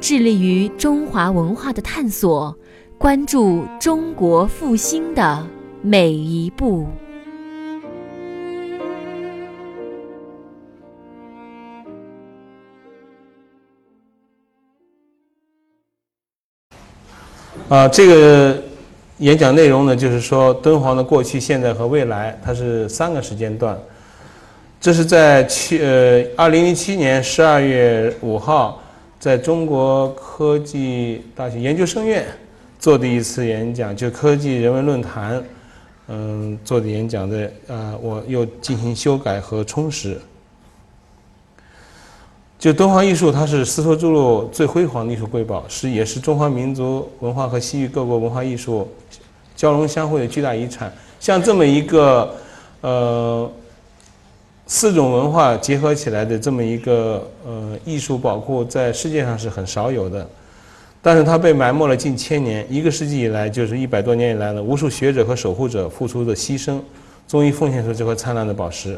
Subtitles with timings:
[0.00, 2.56] 致力于中华文化的探索，
[2.96, 5.46] 关注中国复兴的
[5.82, 6.86] 每一步。
[17.68, 18.60] 啊，这个
[19.18, 23.78] 演讲内容呢，就是说敦煌的过去、现在和未来，它是三个时间段。
[24.80, 28.82] 这是在七呃二零零七年十二月五号，
[29.20, 32.26] 在中国科技大学研究生院
[32.78, 35.44] 做的一次演讲，就科技人文论坛，
[36.08, 40.18] 嗯，做的演讲的啊，我又进行修改和充实。
[42.58, 48.90] 就敦煌艺术，它是丝绸之路最辉煌的艺术瑰宝，是也是中华民族文化和西域各国文化艺术
[49.54, 50.90] 交融相会的巨大遗产。
[51.20, 52.34] 像这么一个
[52.80, 53.52] 呃。
[54.72, 60.24] 四种文化结合起来的这么一个呃艺术宝库，在世界上是很少有的，
[61.02, 66.78] 但是它被埋没了近千年，一个世纪以来，就是一百多年以来呢，无数学者和守护者付出的牺牲，
[67.26, 68.96] 终于奉献出这块灿烂的宝石。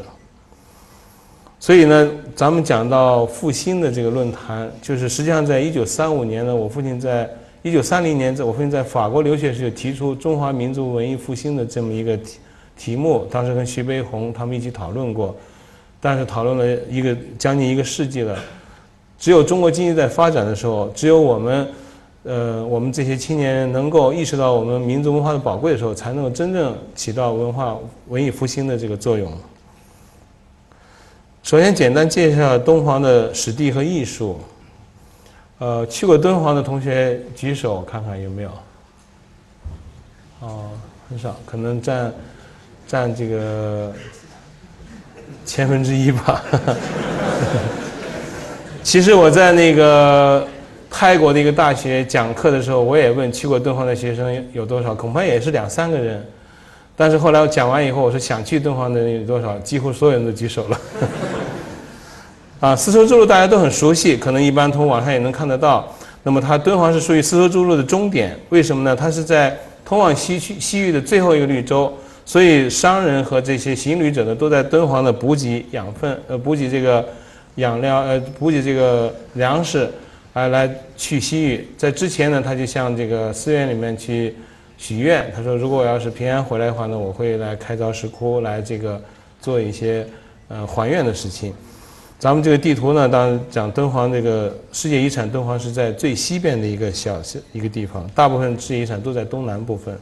[1.59, 7.27] 所以呢，咱们讲到复兴的这个论坛，就是实际上在一九三五年呢，我父亲在
[7.63, 12.37] 一九三零年，在我父亲在法国留学时就提出中华民族文艺复兴的这么一个题
[12.77, 15.35] 题目，当时跟徐悲鸿他们一起讨论过。
[16.05, 18.37] 但是讨论了一个将近一个世纪了，
[19.17, 21.67] 只有中国经济在发展的时候，只有我们，
[22.23, 27.77] 呃，我们这些青年人能够意识到我们民族文化的宝贵的时候，才能够真正起到文化
[28.09, 29.31] 文艺复兴的这个作用。
[31.41, 34.37] 首先，简单介绍敦煌的史地和艺术。
[35.59, 38.49] 呃，去过敦煌的同学举手看看有没有？
[40.41, 40.69] 哦，
[41.09, 42.13] 很少，可能占
[42.85, 43.93] 占这个。
[45.45, 46.43] 千分之一吧。
[48.83, 50.45] 其实我在那个
[50.89, 56.23] 泰国的一个大学讲课的时候，我也问去过敦煌的学生有多少，恐怕也是两三个人。
[56.95, 60.79] 但是后来我讲完以后，我说想去敦煌的人有多少，几乎所有人都举手了。
[62.59, 65.87] 啊，丝绸之路大家都很熟悉，可能一般从网上也能看得到。
[66.21, 68.95] 那么它敦煌是属于丝绸之路的终点，为什么呢？
[68.95, 71.91] 它是在通往西区西域的最后一个绿洲。
[72.25, 77.05] 所以商人和这些行旅者呢，都在敦煌的补给养分，呃，补给这个
[77.55, 79.89] 养料，呃，补给这个粮食，
[80.33, 81.67] 啊，来去西域。
[81.77, 84.33] 在之前呢，他就向这个寺院里面去
[84.77, 88.99] 许愿，他说，如果我要是平安回来的话呢，我会来开凿石窟，来这个
[89.41, 90.07] 做一些
[90.47, 91.53] 呃还愿的事情。
[92.17, 99.93] 咱们这个地图呢，当然讲敦煌这个世界遗产，敦煌是在最西边的一个小一个地方，大部分世界遗产都在东南部分。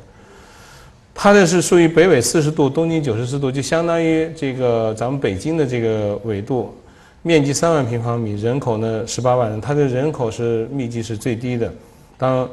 [1.13, 6.73] 它这是属于北纬四十度，东经九十四度，就相当于这个咱们北京的这个纬度，
[7.21, 11.71] 面积三万平方米，人口呢十八万人，它的人口是密集是最低的。
[12.17, 12.49] 当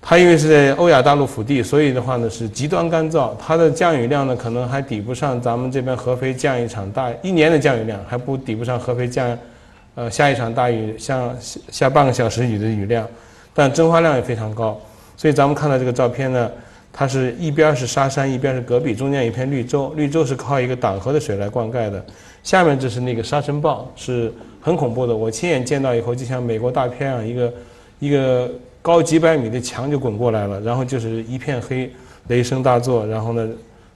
[0.00, 9.36] 它因为是在欧亚大陆腹地，所以的话呢是极端干燥，它的降雨量呢可能还抵不上咱们这边合肥降一场大一年的降雨量，还不抵不上合肥降，
[9.96, 13.06] 呃下一场大雨像下半个小时雨的雨量，
[13.52, 14.80] 但蒸发量也非常高，
[15.16, 16.50] 所以咱们看到这个照片呢。
[16.92, 19.92] 它是一边是沙山，一边是戈壁，中间一片绿洲。
[19.96, 22.04] 绿洲是靠一个党河的水来灌溉的。
[22.42, 25.14] 下面这是那个沙尘暴，是很恐怖的。
[25.14, 27.52] 我亲眼见到以后，就像美国大片啊，一个
[28.00, 28.50] 一个
[28.82, 31.90] 高几百米的墙就滚过来了，然后就是一片黑，
[32.26, 33.06] 雷声大作。
[33.06, 33.48] 然后呢，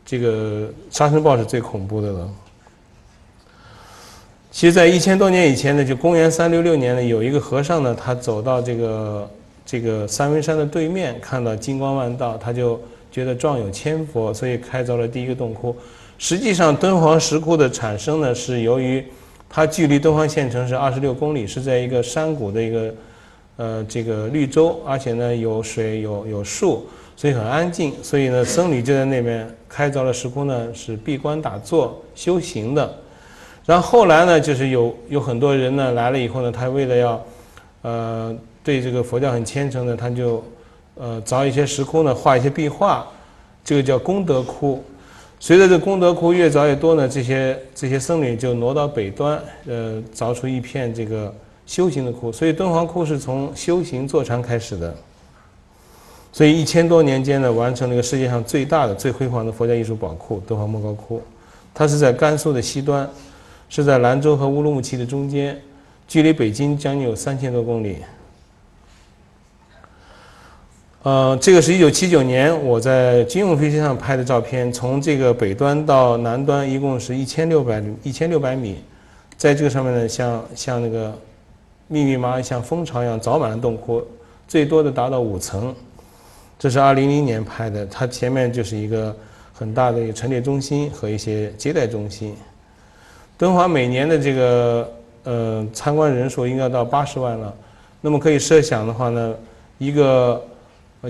[0.06, 2.30] 这个沙尘暴是最恐怖的了。
[4.52, 9.28] 其实，在一千多年以前呢，就公元三六六年呢，有一个和尚呢，他走到这个。
[9.66, 12.78] 这个三文山的对面看到金光万道，他就
[13.10, 15.74] 觉得壮有千佛，所以开凿了第一个洞窟。
[16.18, 19.04] 实际上，敦煌石窟的产生呢，是由于
[19.48, 22.94] 它距离敦煌县城是二十六公里，是在一个山谷的一个
[23.56, 27.92] 呃这个绿洲，而且呢有水有有树，所以很安静。
[28.02, 32.94] 所以呢，僧侣就在那边开凿了石窟呢，是闭关打坐修行的。
[33.64, 37.24] 然后后来呢，就是有有很多人呢来了以后呢，他为了要
[37.82, 38.36] 呃。
[38.64, 40.42] 对这个佛教很虔诚的，他就，
[40.94, 43.06] 呃，凿一些石窟呢，画一些壁画，
[43.62, 44.82] 这个叫功德窟。
[45.38, 51.32] 随着这功德窟越凿越多呢，这些这些僧侣就挪到北端，呃，凿出一片这个
[51.66, 54.94] 修行的窟，所以敦煌窟是从修行坐禅开始的。
[56.32, 61.22] 所以一千多年间呢，完成了一个世界上最大的、最辉煌的佛教艺术宝库——敦煌莫高窟。
[61.74, 63.08] 它是在甘肃的西端，
[63.68, 65.60] 是在兰州和乌鲁木齐的中间，
[66.08, 67.98] 距离北京将近有三千多公里。
[71.04, 78.78] 呃，这个是一九七九年我在军用飞机上拍的照片，从这个北端到南端一共是一千六百一千六百米，
[79.36, 81.14] 在这个上面呢，像像那个
[81.88, 84.02] 密密麻麻像蜂巢一样凿满了洞窟，
[84.48, 85.74] 最多的达到五层。
[86.58, 89.14] 这是二零零年拍的，它前面就是一个
[89.52, 92.34] 很大的一个陈列中心和一些接待中心。
[93.36, 94.90] 敦煌每年的这个
[95.24, 97.54] 呃参观人数应该到八十万了，
[98.00, 99.34] 那么可以设想的话呢，
[99.76, 100.42] 一个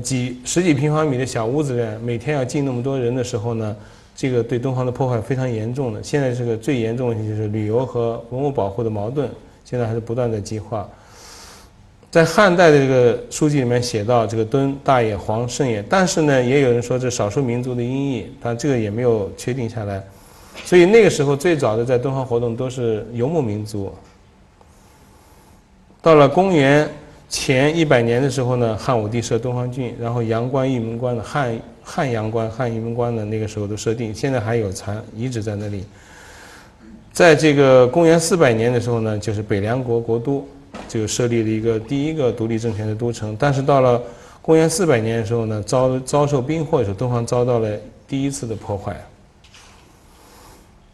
[0.00, 3.76] 几十几平方米的小屋子里，每天要进那么多人的时候呢，
[4.17, 6.02] 这个对敦煌的破坏非常严重的。
[6.02, 9.29] 现在这个最严重的就是旅游和文物保护的矛盾，
[9.64, 10.88] 现在还是不断的激化。
[12.11, 20.00] 在汉代的这个书籍里面写到这个敦大也黄圣也，但是呢，也有人说这少数民族的音译，但这个也没有确定下来。
[20.64, 23.93] 所以那个时候最早的在敦煌活动都是游牧民族。
[26.00, 26.88] 到了公元
[27.29, 35.85] 前一百年的时候呢，汉武帝设敦煌郡，然后阳关、玉门关的汉汉阳关、汉玉门关的那个时候都设定，现在还有残遗址在那里。
[37.12, 40.47] 在这个公元四百年的时候呢，就是北凉国国都。
[40.88, 44.03] 就设立了一个第一个独立政权的都城，但是到了
[44.43, 47.71] 公元四百年的时候呢，遭遭受兵祸的时候，敦煌遭到了
[48.09, 49.00] 第一次的破坏。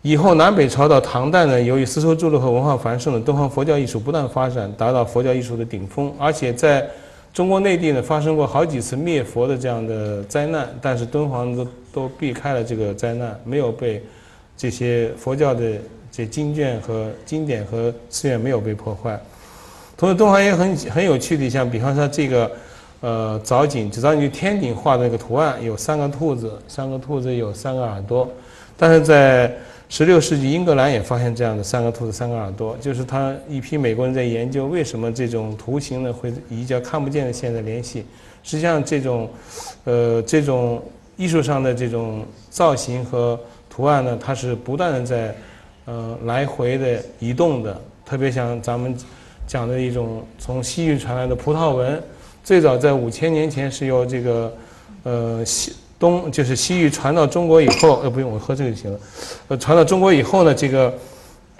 [0.03, 6.89] 以后南北朝到唐代呢，由于丝绸之路和文化繁盛的敦煌佛教艺术不断发展，达到佛教艺术的顶峰，而且在
[7.35, 14.03] 中国内地呢发生过好几次灭佛的这样的灾难，但是敦煌都都避开了这个灾难，没有被
[14.57, 15.73] 这些佛教的
[16.11, 19.21] 这经卷和经典和寺院没有被破坏。
[19.99, 22.51] 同时，敦煌也很很有趣的，像比方说这个，
[23.03, 28.27] 呃，藻井，藻井就天顶画的那个图案，有三个兔子，三个兔子有三个耳朵。
[28.79, 29.55] 但是在
[29.91, 38.07] 十六世纪，英格兰也发现这样的三个兔子、三个耳朵，就是他一批美国人在研究为什么这种图形呢会一较看不见的线在联系。
[38.45, 39.29] 实际上，这种，
[39.83, 40.81] 呃，这种
[41.17, 43.39] 艺术上的这种造型和
[43.69, 45.35] 图案呢，它是不断的在，
[45.87, 48.97] 呃，来回的移动的，特别像咱们。
[49.49, 52.01] 讲的一种从西域传来的葡萄纹，
[52.45, 54.55] 最早在五千年前是由这个，
[55.03, 58.99] 呃西东就是西域传到中国以后，呃不用我喝这个就行了，
[59.47, 60.93] 呃传到中国以后呢，这个，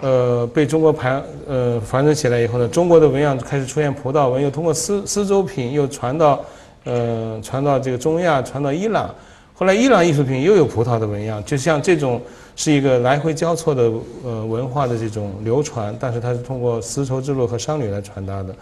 [0.01, 6.43] 呃被中国盘呃繁殖起来以后呢，中国的纹样开始出现葡萄纹，又通过丝丝周品又传到，
[6.83, 9.13] 呃传到这个中亚，传到伊朗，
[9.53, 12.21] 后来伊朗艺术品又有葡萄的纹样，就像这种。
[12.53, 13.89] 是一个来回交错的
[14.23, 18.53] 呃文化的这种流传，但是它是通过丝绸之路和商旅来传达的。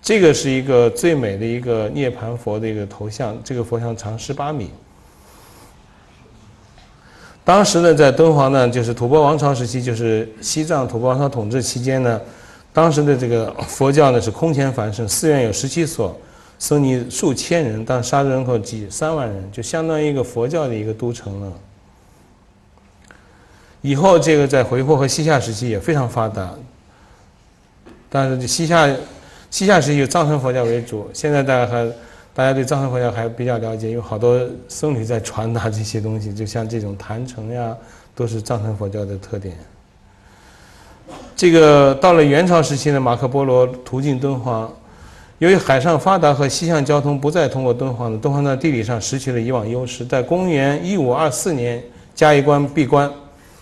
[0.00, 4.70] 这个是一个最美的一个涅盘佛的一个头像，这个佛像长十八米。
[7.44, 12.18] 当时呢，在敦煌呢，就是吐蕃王朝时期，就是西藏吐蕃王朝统治期间呢，
[12.72, 16.18] 当时的这个佛教呢是空前繁盛，寺院有十七所，
[16.58, 21.52] 僧尼数千人，但沙人口几三万人，就相当于一个佛教的一个都城了。
[23.82, 26.54] 以后这个在回鹘和西夏时期也非常发达，
[28.08, 28.88] 但是西夏
[29.50, 31.10] 西夏时期以藏传佛教为主。
[31.12, 31.86] 现在大家还
[32.34, 37.76] 大家对藏传佛教还比较了解，有好多僧侣在传达这些东西， 就像这种坛城呀，
[38.14, 39.56] 都是藏传佛教的特点。
[41.36, 44.72] 这个到了元朝时期呢，马可波罗途径敦煌，
[45.38, 50.04] 由于海上发达和西向交通不再通过敦煌的，敦煌在地理上失去了以往优势。
[50.04, 51.80] 在公元一五二四年，
[52.14, 53.10] 嘉峪关闭关。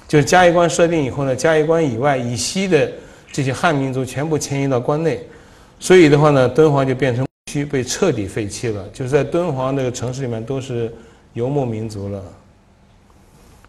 [0.09, 2.91] 就是嘉峪关设定以后呢，嘉峪关以外以西的
[3.31, 5.27] 这些汉民族全部迁移到关内，
[5.81, 8.89] 所以的话呢，敦煌就变成区被彻底废弃了。
[8.93, 10.93] 就是在敦煌这个城市里面都是
[11.35, 12.23] 游牧民族了。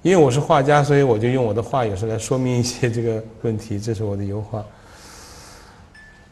[0.02, 3.80] 因为我是画家，所以我就用我的画有时来说明一些这个问题。
[3.80, 4.64] 这是我的油画。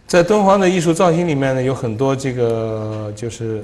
[0.08, 3.64] 在敦煌的艺术造型里面呢，有很多这个就是。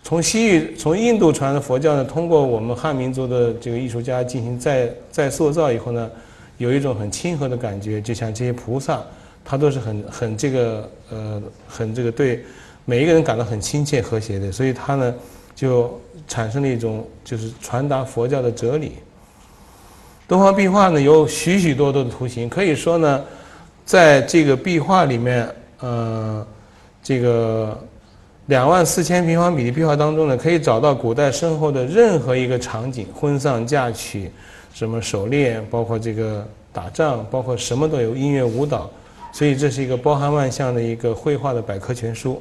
[0.00, 6.10] 从西域、从印度传的佛教呢，通过我们汉民族的这个艺术家进行再再塑造以后呢，
[6.56, 9.02] 有一种很亲和的感觉，就像这些菩萨，
[9.44, 12.42] 他都是很很这个呃很这个对
[12.88, 15.14] 每一个人感到很亲切和谐的，所以他呢
[15.54, 18.94] 就产生了一种就是传达佛教的哲理。
[20.26, 23.22] 敦煌壁画呢有许许多多的图形，可以说呢，
[23.84, 25.46] 在这个壁画里面，
[25.80, 26.46] 呃，
[27.02, 27.78] 这个。
[28.46, 34.30] 两万四千平方米的壁画当中呢，可以找到古代身后的任何一个场景，婚丧嫁娶，
[34.72, 38.90] 什么狩猎，包括这个打仗，包括什么都有，音乐舞蹈，
[39.34, 42.40] 所以这是一个包含万象的一个绘画的百科全书。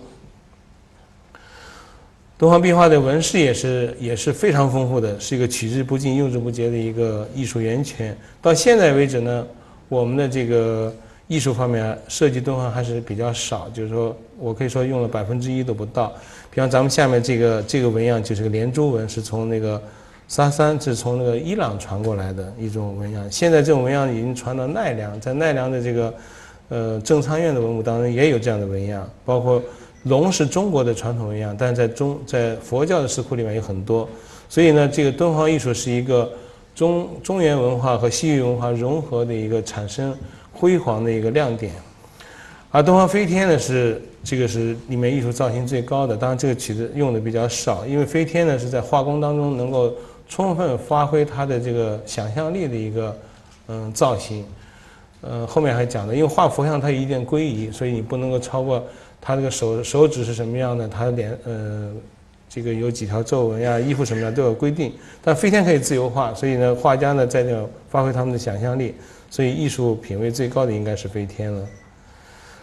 [2.38, 8.15] 敦煌壁画的纹饰也是也是非常丰富的，是一个取之不尽、用之不竭的一个艺术源泉。
[8.39, 9.44] 到现在为止呢，
[9.89, 10.94] 我们的这个
[11.27, 16.13] 艺术方面设计敦煌还是比较少，就是说我可以说用了百分之一都不到。
[16.51, 19.82] 比方咱们下面这个这个纹样就是个连珠纹，是从那个
[20.27, 23.32] 沙山，是从那个伊朗传过来的一种纹样。
[23.32, 26.13] 现在这种纹样已经传到奈良，在奈良的这个
[26.70, 29.60] 呃正仓院的文物当中也有这样的纹样，包括。
[30.07, 34.07] 龙是中国的传统纹样，但是在中在佛教的石窟里面有很多，
[34.47, 36.31] 所以呢，这个敦煌艺术是一个
[36.73, 40.15] 中中原文化和西域文化融合的一个产生
[40.51, 41.71] 辉煌的一个亮点。
[42.71, 49.93] 而敦煌飞天呢，是这个是里面艺术造型最高的，当然这个曲子用的比较少，因为飞天呢是在画工当中能够
[50.27, 53.17] 充分发挥它的这个想象力的一个
[53.67, 54.45] 嗯造型。
[55.23, 58.83] 嗯，后面还讲的，因为画佛像它有一定归仪，所以你不能够超过。
[59.19, 60.88] 他这个手手指是什么样的？
[60.88, 61.91] 他脸呃，
[62.47, 63.79] 这个有几条皱纹呀？
[63.79, 64.93] 衣服什么的都有规定。
[65.21, 68.95] 但飞天可以自由画，所以呢，画家呢在这发挥他们的想象力。
[69.29, 71.62] 所以艺术品位最高的应该是飞天了。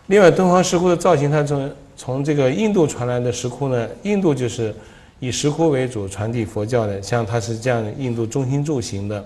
[0.06, 4.74] 另外，敦煌石窟的造型，它从从这个印度传来的石窟呢，印度就是
[5.20, 9.22] 以石窟为主传递佛教的，像它是这样印度中心柱形的。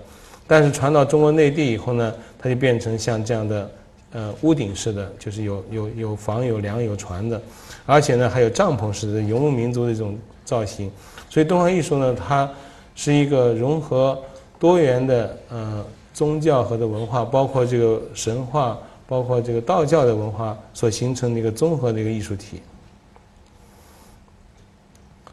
[0.49, 3.71] 但是传到中国内地以后呢，它就变成像这样的。
[4.13, 7.41] 呃，屋顶式的，就是有有有房、有梁、有船的，
[7.85, 10.91] 而且呢，还有帐篷式的游牧民族的这种造型。
[11.29, 12.51] 所以，敦煌艺术呢，它
[12.95, 14.19] 是一个融合
[14.59, 15.85] 多元的呃
[16.15, 22.63] 宗教和的文化，包括这个神话，包括这个道教的文化所形成的一个综合的一个艺术体。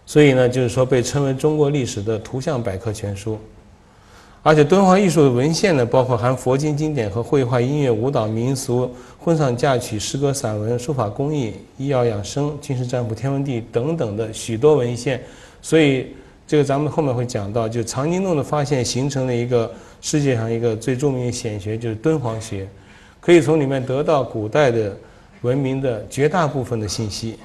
[0.05, 3.39] 所以呢，就是说被称为中国历史的图像百科全书。
[4.47, 8.87] 而且敦煌艺术的文献呢，包括含佛经经典和绘画、音乐、舞蹈、民俗、
[9.17, 15.19] 婚丧嫁娶、诗歌、散文、书法工艺、医药养生、军事占卜、天文地等等的许多文献。
[15.63, 22.69] 所以这个咱们后面会讲到，就藏经洞的发现形成了一个世界上一个最著名的显学，就是敦煌学，
[23.19, 24.95] 可以从里面得到古代的
[25.41, 27.39] 文明的绝大部分的信息。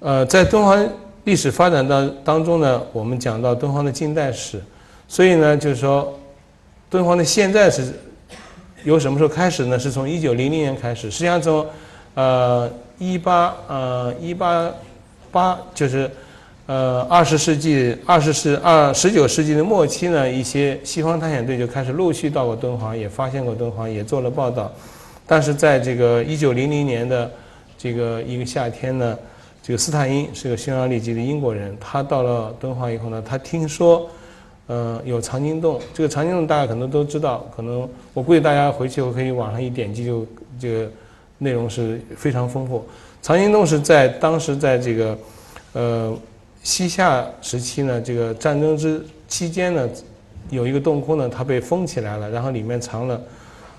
[0.00, 0.86] 呃，在敦煌。
[1.28, 4.58] 历史发展当当中呢，我们讲到敦煌的近代史，
[5.06, 6.18] 所以呢，就是说，
[6.88, 7.92] 敦煌的现在是
[8.82, 9.78] 由什么时候开始呢？
[9.78, 11.10] 是从一九零零年开始。
[11.10, 11.66] 实际上从
[12.14, 14.72] 呃一八呃一八
[15.30, 16.10] 八就是
[16.64, 24.72] 呃二十世纪二十世二十九世纪的末期呢，一些西方探险队就开始陆续到过敦煌，也发现过敦煌，也做了报道。
[25.26, 27.30] 但是在这个一九零零年的
[27.76, 29.14] 这个一个夏天呢。
[29.68, 34.08] 这个斯坦因是个匈牙利籍的英国人，他到了敦煌以后呢，他听说，
[34.66, 35.78] 呃，有藏经洞。
[35.92, 40.26] 这个藏经洞大家可能都知道，可能我估计大家回去我可以网上一点击就
[40.58, 40.90] 这个
[41.36, 42.82] 内容是非常丰富。
[43.20, 45.18] 藏经洞是在当时在这个
[45.74, 46.18] 呃
[46.62, 49.86] 西夏时期呢，这个战争之期间呢，
[50.48, 53.20] 有一个洞窟呢，它被封起来了，然后里面藏了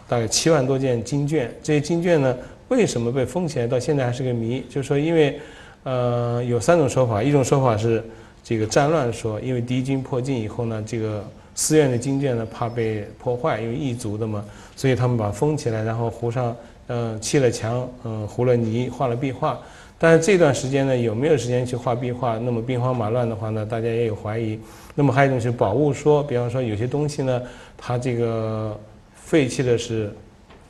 [0.08, 1.52] 大概七万多件经卷。
[1.64, 4.64] 这些经卷呢，为什么被封起来，到现在还是个谜。
[4.70, 5.42] 就是说，因为
[5.84, 7.24] 呃，有三种说法。
[7.24, 8.04] 一种说法是
[8.44, 11.24] 这个战乱说，因为敌军迫近以后呢，这个
[11.56, 14.44] 寺院的经卷呢怕被破坏，因为异族的嘛，
[14.76, 16.56] 所以他们把封起来，然后糊上，
[16.88, 19.60] 嗯，砌了墙，嗯，糊了泥，画了壁画。
[19.98, 22.38] 但是这段时间呢，有没有时间去画壁画？
[22.40, 24.60] 那么兵荒马乱的话呢，大家也有怀疑。
[24.96, 27.42] 那么还有一种是宝物说，比方说有些东西呢，
[27.78, 28.78] 它这个
[29.16, 30.14] 废弃的是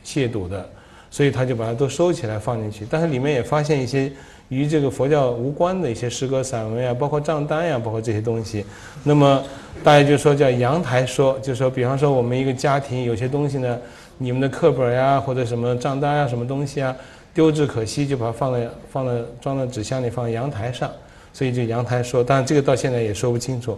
[0.06, 0.68] 亵渎的，
[1.12, 2.86] 所以他就把它都收起来放进去。
[2.90, 4.12] 但是里面也发现一些。
[4.50, 8.66] 与这个佛教无关的一些诗歌、散文呀，包括账单呀，包括这些东西，
[9.04, 9.44] 那么
[9.84, 13.78] 大家就说叫阳台说，就说比方说我们一个家庭有些东西呢，
[14.18, 16.96] 你们的课本呀或者什么账单呀什么东西啊，
[17.32, 20.90] 丢之可惜，就把它放在放在装在纸箱里放在阳台上，
[21.32, 23.78] 所以就阳台说，但这个到现在也说不清楚。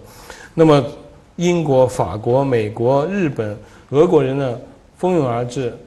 [0.54, 0.82] 那么
[1.36, 3.58] 英国、法国、美国、日本、
[3.90, 4.58] 俄国人呢
[4.98, 5.78] 蜂拥而至，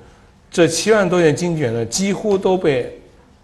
[0.51, 2.95] 这七万多件经卷呢几乎都被。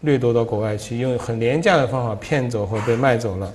[0.03, 3.53] 掠夺到国外去，用很廉价的方法骗走或者被卖走了。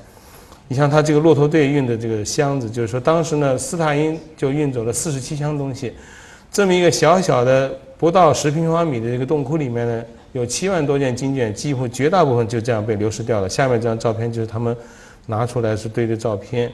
[0.68, 5.94] 你像他这个骆驼队运的这个箱子，就是说当时呢，斯大因就运走了四十七箱东西。
[6.52, 13.50] 这么一个小小的不到十平方米的这个洞窟里面呢，有七万多件经卷，几乎绝大部分就这样被流失掉了。
[13.50, 14.76] 下面这张照片就是他们
[15.26, 16.72] 拿出来是对的照片。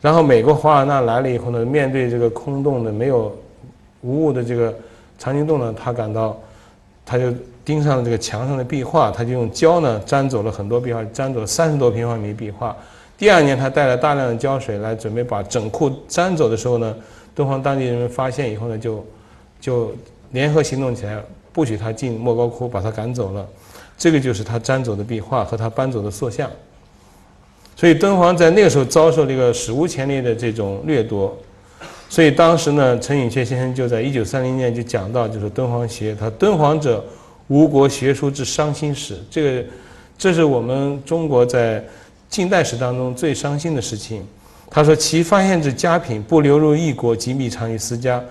[0.00, 3.36] 然后美国华尔纳来了以后呢，面对这个空洞的没有
[4.00, 4.74] 无物的这个
[5.18, 6.40] 藏经洞呢，他感到
[7.04, 7.32] 他就。
[7.68, 12.74] 钉上了这个墙上的壁画，他就用胶呢粘走了很多壁画，粘走了三十多平方米壁画。
[13.18, 16.96] 第二年，他带了大量的胶水来准备把整库粘走的时候呢，
[17.34, 19.04] 敦煌当地人们发现以后呢，就
[19.60, 19.92] 就
[20.30, 21.22] 联合行动起来，
[21.52, 23.46] 不许他进莫高窟，把他赶走了。
[23.98, 26.50] 这个就是他粘走的壁画和他搬走的塑像。
[27.76, 31.36] 所以敦煌在那个时候遭受这个史无前例的这种掠夺。
[32.08, 37.04] 所以当时呢，陈寅恪先生就在一九三零年就讲到，就是敦煌学，他敦煌者，
[37.48, 39.18] 吴国学术之伤心史。
[39.30, 39.68] 这个，
[40.16, 41.84] 这是我们中国在
[42.30, 44.22] 近代史当中最伤心的事情。
[44.70, 48.22] 他说，其发现之佳品不流入异国，即秘藏于私家。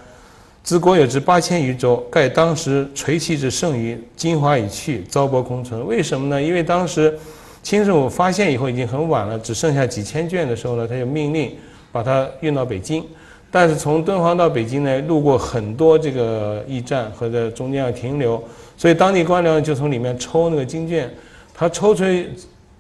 [0.64, 5.88] 自国有之八千余州，盖当时垂弃之剩余，精华已去，糟粕空存。
[5.88, 6.42] 为什么呢？
[6.42, 7.18] 因为当时
[7.64, 11.56] 清政府发现以后已经很晚了，只剩下几千卷的时候呢，他就命令
[11.92, 13.04] 把它运到北京。
[13.50, 18.44] 但是从敦煌到北京呢，路过很多这个驿站和在中间要停留，
[18.78, 21.12] 所以当地官僚就从里面抽那个经卷，
[21.54, 22.06] 他抽出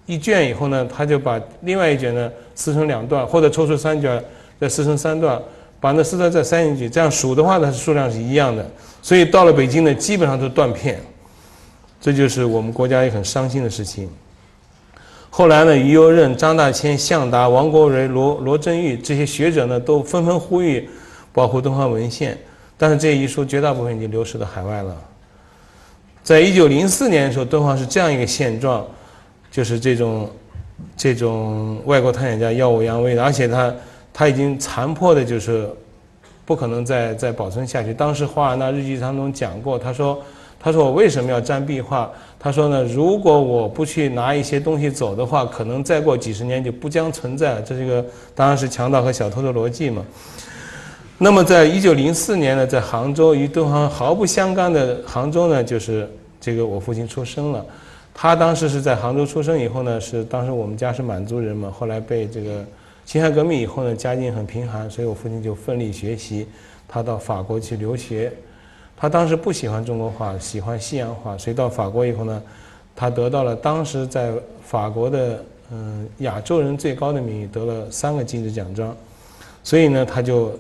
[0.06, 4.24] 一卷以后呢，他就把另外一卷呢撕成两段，或者抽出三卷
[4.60, 5.42] 再撕成三段，
[5.80, 8.66] 把那四段再塞进去，这样数的话呢数量是一样的。
[9.02, 11.02] 所以到了北京呢，基本上都断片，
[12.00, 14.08] 这就是我们国家也很伤心的事情。
[15.30, 20.88] 后来呢，于右任、张大千、向达、王国维、罗罗振玉这些学者呢，都纷纷呼吁
[21.34, 22.38] 保护敦煌文献，
[22.78, 24.96] 但是这一书绝大部分已经流失到海外了。
[26.28, 28.86] 在一九零四年的时候，敦煌是这样一个现状，
[29.50, 30.30] 就是这种
[30.98, 33.74] 这种外国探险家耀武扬威的，而且他
[34.14, 35.70] 他已经残破的，就是
[36.44, 37.94] 不可能再再保存下去。
[37.94, 40.22] 当时华尔纳日记当中讲过，他说。
[40.60, 47.62] 他说：“我为什么要粘壁画？”他说：“呢，如果我不去拿一些东西走的话，可能再过几十年就不将存在。
[47.62, 48.04] 这是一个
[48.34, 50.04] 当然是强盗和小偷的逻辑嘛。”
[51.20, 56.08] 那么，在一九零四年呢，在杭州与敦煌毫不相干的杭州呢，就是
[56.40, 57.66] 这个我父亲出生了。
[58.14, 62.64] 他当时是在杭州出生以后呢，是当时我们家是满族人嘛，后来被这个
[63.04, 66.48] 辛亥革命以后呢，家境很贫寒，所以我父亲就奋力学习，
[66.88, 68.32] 他到法国去留学。
[68.96, 72.40] 他当时不喜欢中国画，喜欢西洋画，所以到法国以后呢，
[72.96, 74.32] 他得到了当时在
[74.64, 78.96] 法国的嗯亚洲人最高的名誉，得了三个金质奖章。
[79.64, 80.58] 所以呢，他就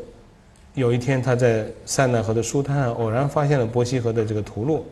[0.78, 4.86] 有一天他在塞纳河的书摊上偶然发现了伯希和的这个图录，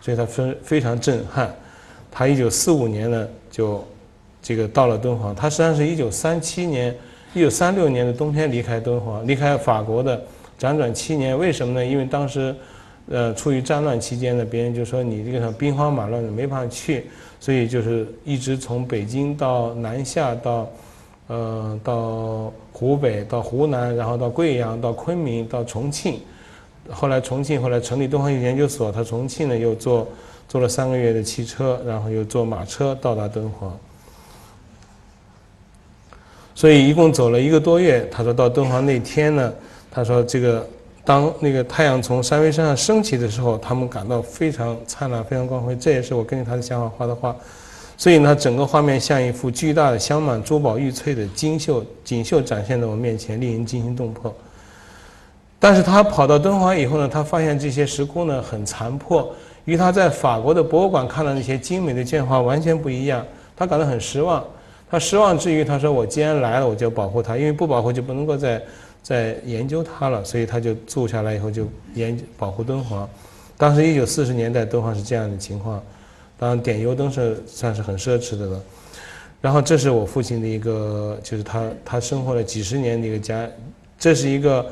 [0.00, 1.54] 所以他非非常震撼。
[2.10, 3.82] 他一九四五年呢就
[4.42, 6.94] 这个到了敦煌，他实际上是一九三七年、
[7.32, 10.20] 一九三六年的冬天离开敦煌，离开法国的，
[10.58, 11.38] 辗转七年。
[11.38, 11.86] 为什么呢？
[11.86, 12.54] 因为当时。
[13.08, 17.06] 呃，处于战乱期间呢，别人就说你这个兵荒马乱的没办法去，
[17.40, 20.70] 所以就是一直从北京到南下，到，
[21.30, 26.20] 呃，到湖北，到湖南，然后到贵阳，到昆明，到重庆，
[26.90, 30.08] 后来重庆后来成立东方艺术研究所，他重庆呢又坐
[30.48, 33.78] 坐了三个月的汽车，然后又坐马车到达敦煌，
[36.56, 38.04] 所以一共走了一个多月。
[38.10, 39.54] 他说到敦煌那天呢，
[39.88, 40.66] 他说这个。
[41.02, 45.74] 当那个太阳从山巍山上升起的时候，他们感到非常灿烂、非常光辉。
[45.74, 47.34] 这也是我根据他的想法画的画。
[48.00, 54.34] 所以呢，整个画面像一幅巨大的镶满珠宝玉翠的金绣锦绣展现在我面前，令人惊心动魄。
[55.58, 59.30] 但是他跑到敦煌以后呢，他发现这些石窟呢很残破，
[59.66, 63.22] 与他在法国的博物馆看到那些精美的绢画完全不一样。
[63.54, 64.42] 他感到很失望。
[64.90, 68.62] 他失望之余，他说：“我既然来了，我就要保护它，因为不保护就不能够再
[69.02, 73.06] 再研究它了，所以他就住下来以后就研保护敦煌。
[73.58, 75.80] 当时一九四十年代敦煌是这样的情况，
[76.40, 78.60] 当然点油灯是算是很奢侈的了。
[79.42, 83.46] 然后这是我父亲的一个，就是他他生活了几十年的一个家，
[83.98, 84.66] 这是一个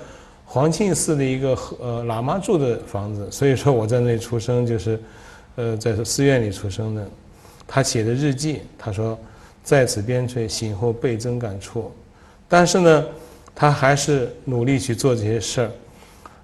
[0.46, 4.98] 黄庆寺的一个呃喇嘛住的房子，所以说我在那里出生，就是
[5.56, 7.06] 呃在寺院里出生的。
[7.66, 9.18] 他写的日记，他说
[9.62, 11.92] 在此边陲醒后倍增感触，
[12.48, 13.04] 但是呢。
[13.60, 15.70] 他还是努力去做这些事儿，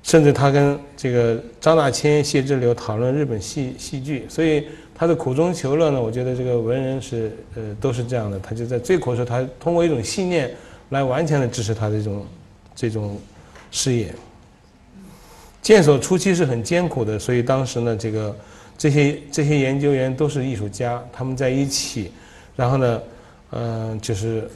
[0.02, 6.00] 甚至他跟这个张大千、谢之流讨论日本戏戏剧，所以他的苦中求乐呢。
[6.00, 10.54] 我觉得这个文人是呃都是这样的，他就在最苦的时候，他通过一种信念
[10.90, 12.26] 来完全的支持他这种
[12.74, 13.18] 这种
[13.70, 14.14] 事业。
[15.60, 18.36] 建所初期是很艰苦的，所以当时呢，这个
[18.78, 22.12] 这些这些研究员都是艺术家，他们在一起，
[22.54, 23.02] 然后呢，
[23.50, 24.48] 嗯，就是。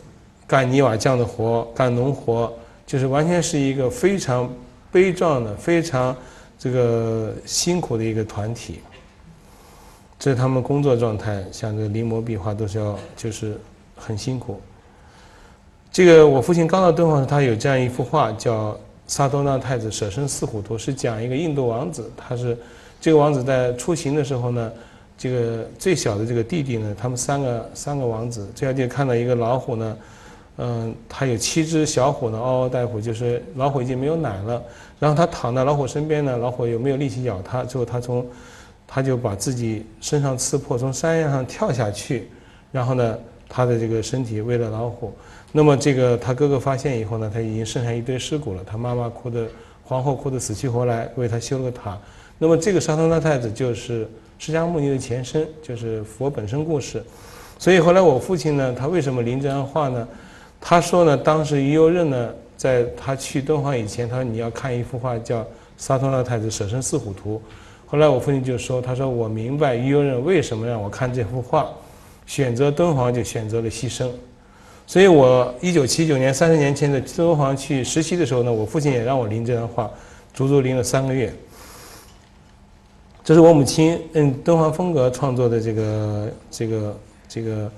[0.48, 2.50] 干泥瓦匠的活，干农活，
[2.86, 4.50] 就是完全是一个非常
[4.90, 6.16] 悲壮的、非常
[6.58, 8.80] 这个辛苦的一个团体。
[10.18, 13.56] 这是他们工作状态，像这个临摹壁画都是要，就是
[13.96, 14.60] 很辛苦。
[15.92, 18.72] 这个我父亲刚到敦煌时，他有这样一幅画，叫
[19.06, 22.58] 《萨多纳太子舍身饲虎图》，是讲一个印度王子，他是
[23.00, 24.72] 这个王子在出行的时候呢，
[25.16, 29.96] 这个最小的这个弟弟呢，他们三个三个王子，这小弟看到一个老虎呢。
[30.60, 34.60] 嗯，他有七只小虎呢，嗷嗷待哺，就是老虎已经没有奶了。
[34.98, 37.62] 然后他躺在老虎身边呢，老虎有没有力气咬他？
[37.62, 38.26] 最后他从，
[38.90, 42.30] 他就把自己身上刺破，从山崖上跳下去，
[42.72, 45.12] 然后呢，他的这个身体喂了老虎。
[45.52, 48.62] 那么这个他哥哥发现以后呢，他已经剩下一堆尸骨了。
[48.66, 49.46] 他妈妈哭的，
[49.84, 51.98] 皇后哭的死去活来，为他修了个塔。
[52.38, 57.02] 那么这个沙通拉太子就是释迦牟尼的前身，就是佛本身故事。
[57.58, 60.08] 所以后来我父亲呢，他为什么临这样画呢？
[60.60, 65.40] 他说呢，当时于右任呢，在他去敦煌以前，他说你要看一幅画叫
[65.76, 67.36] 《沙通拉太子舍身四虎图》。
[67.90, 71.66] 后来我父亲就说，他说我明白于右任为什么让我看这幅画，
[72.26, 74.08] 选择敦煌就选择了牺牲。
[74.86, 79.90] 所以我一九七九年三十年前的敦煌去实习的时候呢，我父亲也让我临这张画，
[80.34, 81.32] 足足临了三个月。
[83.24, 86.98] 这是我母亲嗯敦煌风格创作的这个这个
[87.28, 87.72] 这个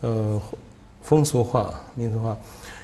[0.00, 0.42] 呃。
[1.06, 2.36] 风俗画、民俗画。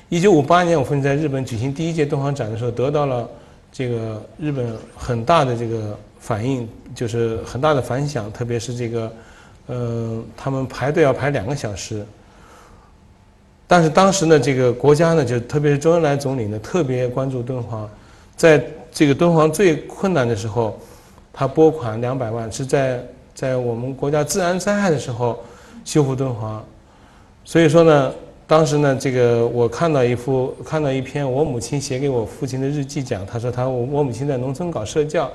[0.07, 3.29] 一九五八年，我父亲在日本举行第一届敦煌展的时候，得到了
[3.69, 8.31] 这个日本很大的这个反应，就是很大的反响。
[8.31, 9.13] 特别是这个，
[9.67, 12.05] 嗯，他们排队要排两个小时。
[13.67, 17.89] 但是当时呢，这个国家呢，就特别是周恩来总理呢，特别关注敦煌，
[18.37, 20.79] 在这个敦煌最困难的时候，
[21.33, 23.03] 他拨款两百万，是在
[23.35, 25.43] 在我们国家自然灾害的时候
[25.83, 26.63] 修复敦煌。
[27.43, 28.13] 所以说呢，
[28.47, 35.29] 当时呢，这个我看到一幅，看到一篇我母亲写给我父亲的日记，讲他说他我母亲在农村搞社教，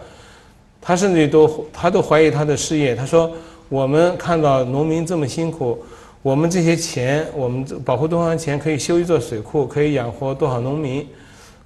[0.81, 2.95] 他甚至都他都怀疑他的事业。
[2.95, 3.31] 他说
[3.69, 5.79] 我们看到农民这么辛苦，
[6.23, 11.07] 我们这些钱，我们保护敦煌钱可以修一座水库，可以养活多少农民。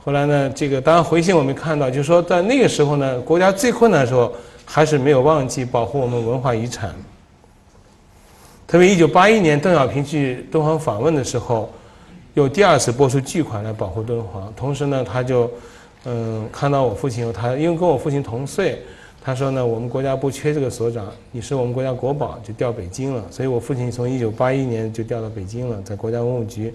[0.05, 4.33] 后来呢，这个当然回信我没看到，就是说在那个时候呢，国家最困难的时候，
[4.65, 6.93] 还是没有忘记保护我们文化遗产。
[8.67, 11.71] 特别一九八一年，邓小平去敦煌访问的时候，
[12.35, 14.53] 又第二次拨出巨款来保护敦煌。
[14.57, 15.49] 同时呢，他就，
[16.05, 18.83] 嗯，看到我父亲，他因为跟我父亲同岁，
[19.25, 23.25] 他说呢，我们国家不缺这个所长，你是我们国家国宝，就调北京了。
[23.31, 26.75] 所以我父亲从一九八一年就调到北京了，在国家文物局。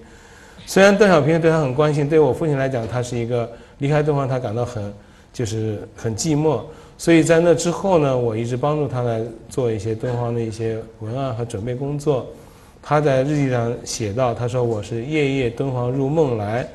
[0.66, 4.94] 虽然邓小平对他很关心，对我父亲来讲，他是一个离开敦煌，他感到很，
[5.34, 6.62] 就是很寂寞。
[6.98, 12.26] 所以在那之后呢，我一直帮助他来做一些敦煌的一些文案和准备工作。
[12.82, 16.68] 他在日记上写到：“他说我是夜夜敦煌入梦来。”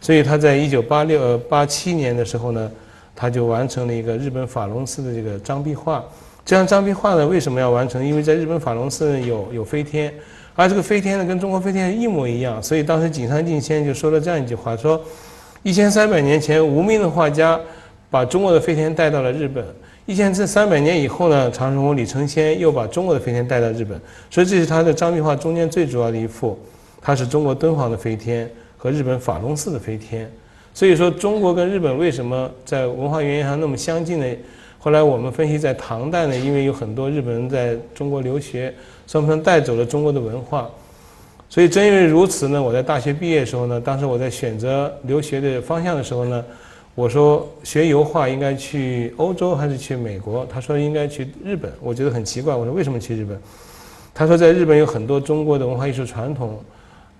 [0.00, 2.70] 所以他在一九八六八七年的时候呢，
[3.20, 6.04] 他就完成了一个日本法隆寺的这个张壁画。
[6.44, 8.06] 这张张壁画呢，为什么要完成？
[8.06, 10.14] 因为在日本法隆寺有有飞天，
[10.54, 12.62] 而这个飞天呢，跟中国飞天一模一样。
[12.62, 15.02] 所以当时井上敬先就说了这样一句话：说
[15.64, 17.58] 一千三百年前，无名的画家。
[18.10, 19.62] 把中国的飞天带到了日本。
[20.06, 24.00] 一千三百年以后呢，长生公李承先又把中国的飞天带到日本。
[24.30, 26.58] 所以这是他的张壁画中间最主要的一幅，
[27.02, 30.26] 它是中国敦煌的飞天和日本法隆寺的飞天。
[30.78, 34.26] 所以说，中国跟日本为什么在文化原因上那么相近呢？
[34.78, 38.72] 后来我们分析，在唐代呢，因为有很多日本人在中国留学，
[39.04, 40.70] 算不算带走了中国的文化？
[41.48, 46.44] 所以正因为如此呢，我在大学毕业的时候呢，当时我在选择留学的方向的时候呢。
[46.94, 50.46] 我说学油画应该去欧洲还是去美国？
[50.48, 51.72] 他说应该去日本。
[51.80, 52.54] 我觉得很奇怪。
[52.54, 53.36] 我说为什么去日本？
[54.14, 56.56] 他说在日本有很多中国的文化艺术传统，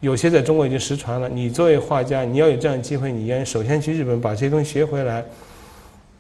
[0.01, 1.29] 有些在中国已经失传了。
[1.29, 5.25] 你作为画家，你要有这样的机会，你应该首先去日本把这些东西学回来。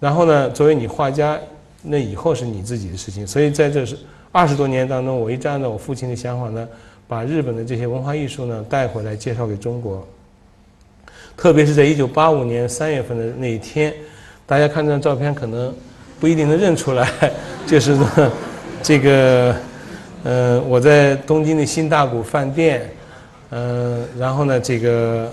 [0.01, 1.38] 然后呢，作为你画家，
[1.83, 3.27] 那以后是你自己的事情。
[3.27, 3.97] 所以在这是
[4.33, 6.67] 二十多年当中，我一直按照我父亲的想法呢，
[7.07, 10.07] 把日本的这些文化艺术呢带回来介绍给中国。
[11.37, 13.95] 特别是在一九八五年三月份的那一天，
[14.45, 15.73] 大家看这张照片可能
[16.19, 17.09] 不一定能认出来，
[17.64, 18.33] 就是呢，
[18.83, 19.55] 这个，
[20.25, 22.91] 嗯，我在东京的新大谷饭店，
[23.50, 25.32] 嗯，然后呢，这个，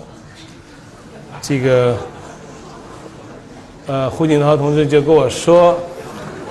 [1.42, 1.96] 这个，
[3.88, 5.78] 呃，胡锦涛同志就跟我说，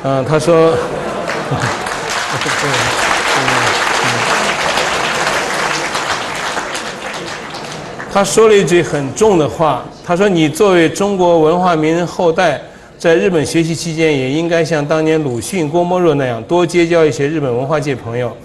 [0.03, 0.75] 嗯，他说。
[8.13, 12.61] 他说了一句很重的话，他说：“你作为中国文化名人后代，
[12.97, 18.37] 在日本学习期间，也应该像当年鲁迅、郭沫若那样，多结交一些日本文化界朋友。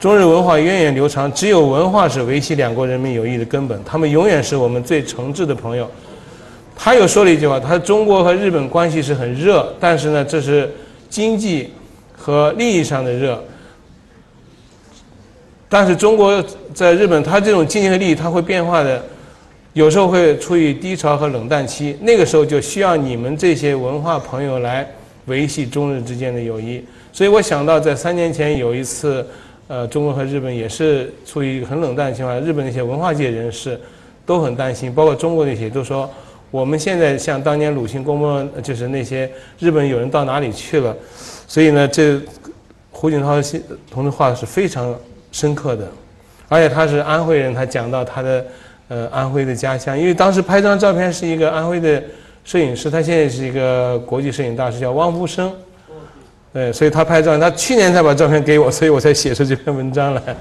[0.00, 3.82] 中日文化源远流长，只有文化是维系两国人民友谊的根本。
[3.84, 5.90] 他们永远是我们最诚挚的朋友。”
[6.76, 10.72] 他又说了一句话：“他中国和日本关系是很热，但是呢，这是
[11.08, 11.72] 经济
[12.16, 13.42] 和利益上的热。”
[15.68, 19.04] 但是中国在日本，它这种经济和利益它会变化的，
[19.72, 24.88] 有时候会处于低潮和冷淡期，那个时候就需要你们这些文化朋友来
[25.26, 26.84] 维系中日之间的友谊。
[27.12, 29.26] 所以我想到，在三年前有一次，
[29.68, 33.78] 呃，中国和日本也是处于很冷淡的情况，日本那些文化界人士
[34.24, 36.08] 都很担心，包括中国那些都说，
[36.50, 40.96] 我们现在像当年鲁迅公墓，就是那些日本有人到哪里去了，
[41.46, 42.18] 所以呢，这
[42.90, 43.34] 胡锦涛
[43.90, 44.98] 同志画的是非常
[45.32, 45.86] 深刻的，
[46.48, 48.46] 而且他是安徽人，他讲到他的
[48.88, 52.02] 呃安徽的家乡，因为当时拍这张照片是一个安徽的
[52.42, 55.52] 摄影师，他现在是一个国际摄影大师，叫汪福生。
[56.50, 60.22] 对，所以他拍照，他去年才把照片给我，所以我才写出这篇文章来。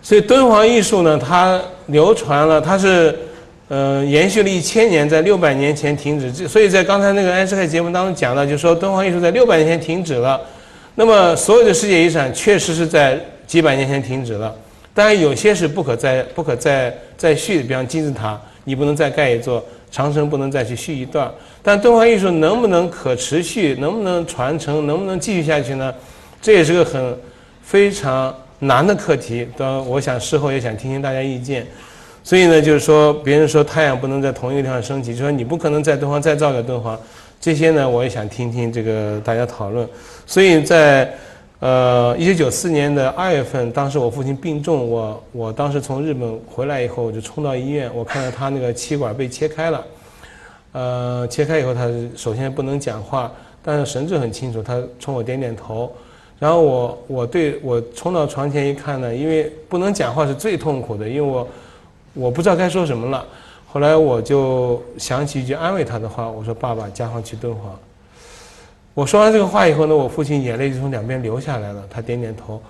[0.00, 3.14] 所以敦煌艺术呢，它流传了，它是，
[3.68, 6.48] 呃，延续了一千年，在六百年前停止。
[6.48, 10.40] 所以在刚才那个安世凯节目当中讲到，就说敦煌艺术在六百年前停止了。
[10.94, 14.56] 那么所有的世界遗产确实是在几百年前停止了，
[14.94, 19.62] 当然有些是不可再不可再再续，比方金字塔，你不能再盖一座。
[19.90, 21.32] 长城不能再去续一段，
[21.68, 25.94] 但敦煌艺术能不能可持续，能不能传承，能不能继续下去呢？
[26.40, 27.14] 这也是个很
[27.60, 29.46] 非常难的课题。
[29.54, 31.66] 当，我想事后也想听听大家意见。
[32.24, 36.98] 所以呢，就是说，别人说太阳不能在同一个地方升起，就说你不可能在敦煌再造个敦煌。
[37.38, 39.86] 这些呢，我也想听听这个大家讨论。
[40.24, 41.12] 所以在。
[41.60, 49.84] 呃，一九九四年的二月份，当时我父亲病重，我我当时从日本回来以后，我就冲到医院，我看到他那个气管被切开了，
[50.72, 55.90] 呃，切开以后，他首先不能讲话，但是神志很清楚，他冲我点点头，
[56.38, 61.48] 然后我我对我冲到床前一看呢，因为不能讲话是最痛苦的，因为我
[62.14, 63.24] 我不知道该说什么了，
[63.66, 67.74] 后来我就想起一句安慰他的话，我说爸爸，家放去敦煌。
[68.94, 71.84] 我说完这个话以后呢，我父亲眼泪就从两边流下来了。
[71.88, 72.60] 他点点头。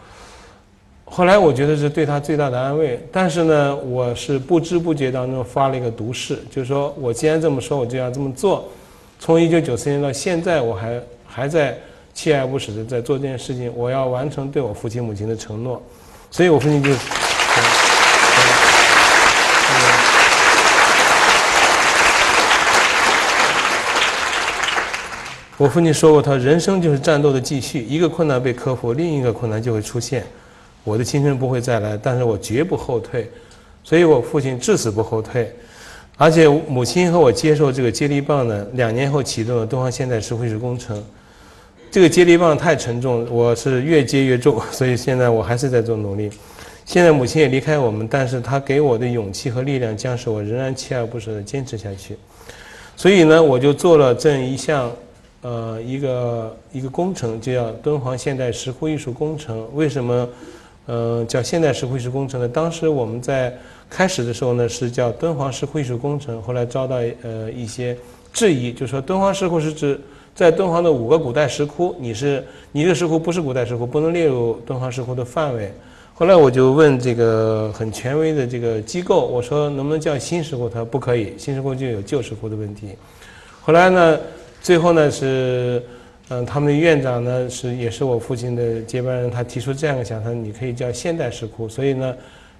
[1.11, 8.69] 后来我觉得是对他最大的安慰，但是呢，我是不知不觉当中发了一个毒誓，就是说我既然这么说，我就要这么做。
[9.19, 11.77] 从一九九四年到现在，我还还在
[12.15, 13.73] 锲而不舍的在做这件事情。
[13.75, 15.83] 我要完成对我父亲母亲的承诺，
[16.31, 16.91] 所以我父亲就。
[25.57, 30.25] 我父亲说过，他人生就是战斗的继续，一个困难被克服，另一个困难就会出现。
[30.85, 33.31] 我的青春不会再来，但是我绝不后退。
[33.85, 35.51] 所以我父亲至死不后退，
[36.17, 41.03] 而且母亲和我接受这个接力棒呢，两年后启动了东方现代石灰石工程。
[41.91, 46.31] 这个接力棒太沉重，我是越接越重， 所以现在我还是在做努力。
[46.85, 52.17] 现在母亲也离开我们，但是她给我的勇气和力量，将使我仍然锲而不舍地坚持下去。
[52.97, 54.93] 所以呢，我就做了这一项。
[55.41, 59.69] 呃，一个一个工程就叫敦煌现代石窟艺术工程。
[59.73, 60.29] 为什么，
[60.89, 62.49] 呃，叫现代石窟艺术工程呢？
[62.49, 63.55] 当时我们在
[63.91, 67.95] 开始的时候呢，是叫敦煌石窟艺术工程，后来遭到呃一些
[68.33, 70.01] 质疑，就说敦煌石窟是指
[70.35, 75.71] 在敦煌的五个古代石窟，你是你这个石窟不是古代石窟，不能列入敦煌石窟的范围。
[76.15, 80.71] 后来我就问这个很权威的这个机构，我说能不能叫新石窟？
[80.71, 82.89] 他说不可以，新石窟就有旧石窟的问题。
[83.61, 84.19] 后来呢？
[84.61, 85.81] 最后呢是，
[86.31, 91.67] 嗯，他们的院长呢是也是我父亲的接班人，他提出这样一个想法，你可以叫现代石窟。
[91.67, 92.15] 所以呢，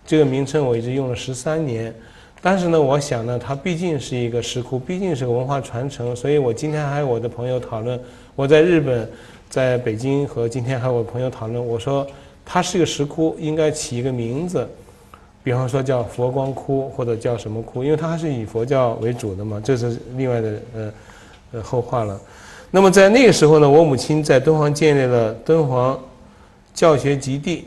[0.07, 1.95] 这个名称我一直用了十三年。
[2.41, 6.17] 但是呢，我想呢，它毕竟是一个石窟，毕竟是个文化传承。
[6.17, 8.01] 所以我今天还有我的朋友讨论，
[8.35, 9.07] 我在日本、
[9.51, 12.07] 在北京和今天还有我朋友讨论，我说
[12.47, 14.67] 它是一个石窟，应该起一个名字，
[15.45, 20.93] 比方说叫佛光窟或者叫什么窟，因为它还是以佛教为主的嘛，这是另外的呃。
[21.51, 22.21] 呃，后话了。
[22.71, 25.99] 那么在那个时候呢，我母亲在敦煌建立了敦煌
[26.75, 27.65] 教学基地。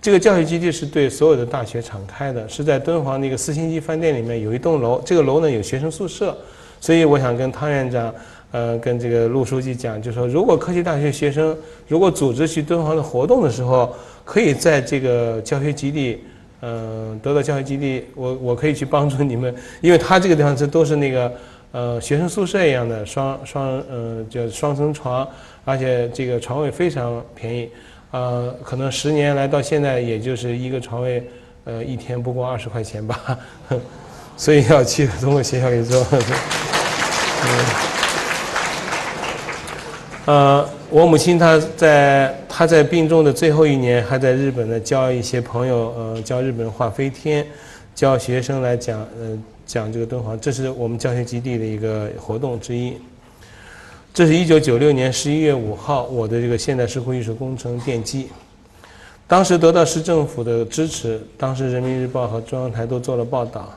[0.00, 5.02] 这个教学基地是对所有的大学敞开的，是在敦煌那个四星级饭店里面有一栋楼。
[5.04, 6.34] 这个楼呢有学生宿舍，
[6.80, 8.14] 所以我想跟汤院长，
[8.52, 11.54] 呃，跟这个陆书记讲，就说如果科技大学学生
[11.86, 16.20] 如果组织去敦煌的活动的时候，可以在这个教学基地，
[16.62, 21.30] 嗯，得到教学基地，我我可以去帮助你们，因为他这个地方这都是那个。
[21.70, 25.28] 呃，学生宿舍一样的双双，呃，叫双层床，
[25.66, 27.68] 而且这个床位非常便宜，
[28.10, 31.22] 呃，可能十年来到现在，也就是一个床位，
[31.64, 33.38] 呃，一天不过二十块钱吧，
[34.34, 36.06] 所以要去通过学校里做。
[40.24, 47.46] 呃， 我母亲她在她在病重的最后一年，还在日本呢教一些朋友，呃，教日本人画飞天，
[47.94, 49.38] 教学生来讲，呃。
[49.68, 52.94] 讲这个敦煌，这是我们教学基地的一个活动之一。
[54.14, 58.28] 这是一九九六年十一月五号，我的这个现代石窟艺术工程奠基。
[59.26, 63.70] 当时得到市政府的支持，当时人民日报和中央台都做了报道。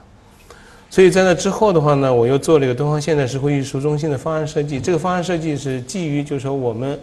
[0.89, 4.79] 所以在那之后的话呢，我又做了一个敦煌现代石窟艺术中心的方案设计。
[4.79, 6.99] 这个方案设计是基于就是说我们，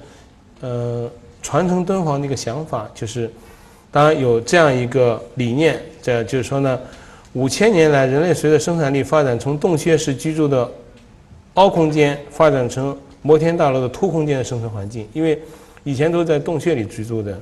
[0.63, 1.11] 呃，
[1.43, 3.31] 传承敦煌的一个想法，就是
[3.91, 6.81] 当然有这样一个理念，这就是说呢，
[7.35, 10.69] 五千年来人类随着生产力发展，从洞穴式居住的
[11.55, 15.07] 凹空间发展成摩天大楼的凸空间的生存环境。
[15.13, 15.39] 因为
[15.85, 17.39] 以前都是在洞穴里居住的，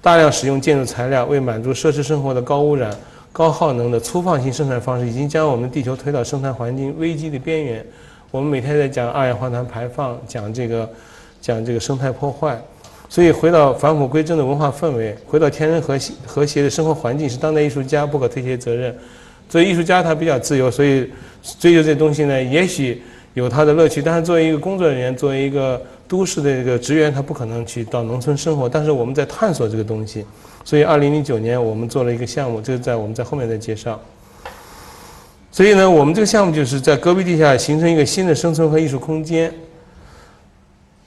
[0.00, 2.94] 大量使用建筑材料，为满足奢侈生活的高污染、
[3.32, 7.84] 高耗能的粗放型生产方式，已经将我们地球推到生态环境危机的边缘。
[8.30, 10.88] 我们每天在讲二氧化碳排放，讲这个，
[11.40, 12.60] 讲这个生态破坏。
[13.08, 18.94] 所以回到返璞归真的文化氛围，回到天人和谐和谐的生活环境，是当代艺术家不可推卸责任。
[19.52, 21.06] 作为艺术家，他比较自由，所以
[21.60, 23.02] 追求这东西呢，也许
[23.34, 24.00] 有他的乐趣。
[24.00, 28.66] 但是作为一个工作人员，作为一个都市的这个职员，他不可能去到农村生活。
[28.66, 30.24] 但是我们在探索这个东西，
[30.64, 34.00] 所以二零零九年我们做了一个项目，这个在我们在后面再介绍。
[35.50, 39.52] 所以呢，我们这个项目就是在戈壁地下形成一个新的生存和艺术空间。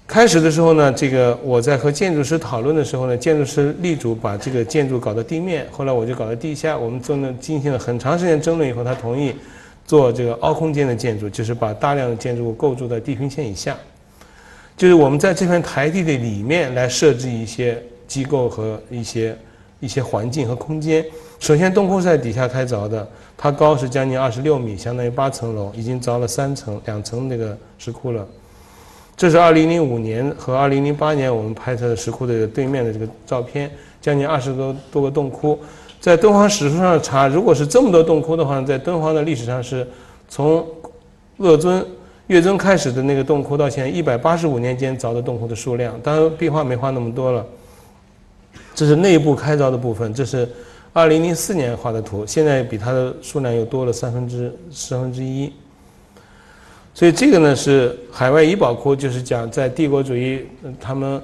[0.07, 6.77] 开始的时候呢，这个我在和建筑师讨论的时候呢，建筑师力主把这个建筑搞到地面，后来我就搞到地下。
[6.77, 9.33] 我们做了进行了很长时间争论以后，他同意
[9.85, 13.75] 做这个凹空间的建筑，就是把大量的建筑物构筑在地平线以下，
[14.77, 19.35] 就是我们在这片台地的里面来设置一些机构和一些
[19.79, 21.03] 一些环境和空间。
[21.39, 28.25] 首先，洞窟是在底下开凿的，它高是将近二十六米，相当于八层楼，已经凿了三层、两层那个石窟了。
[29.17, 35.57] 这是二零零五年和二零零八年我们拍摄的石窟的对面的这个照片，将近二十多多个洞窟，
[36.01, 39.87] 在敦煌史书上查，如果是这么多洞窟的话，在敦煌的历史上是
[40.27, 40.65] 从
[41.37, 41.85] 鄂尊、
[42.27, 47.45] 月尊开始的那个洞窟到现在一百八十五年间凿的洞窟的数量，当然壁画没画那么多了。
[48.73, 50.47] 这是内部开凿的部分，这是
[50.91, 55.51] 二零零四年画的图，现在比它的数量又多了三分之三分之一。
[56.95, 60.45] 所以这个呢是海外遗宝库，就是讲在帝国主义
[60.79, 61.21] 他们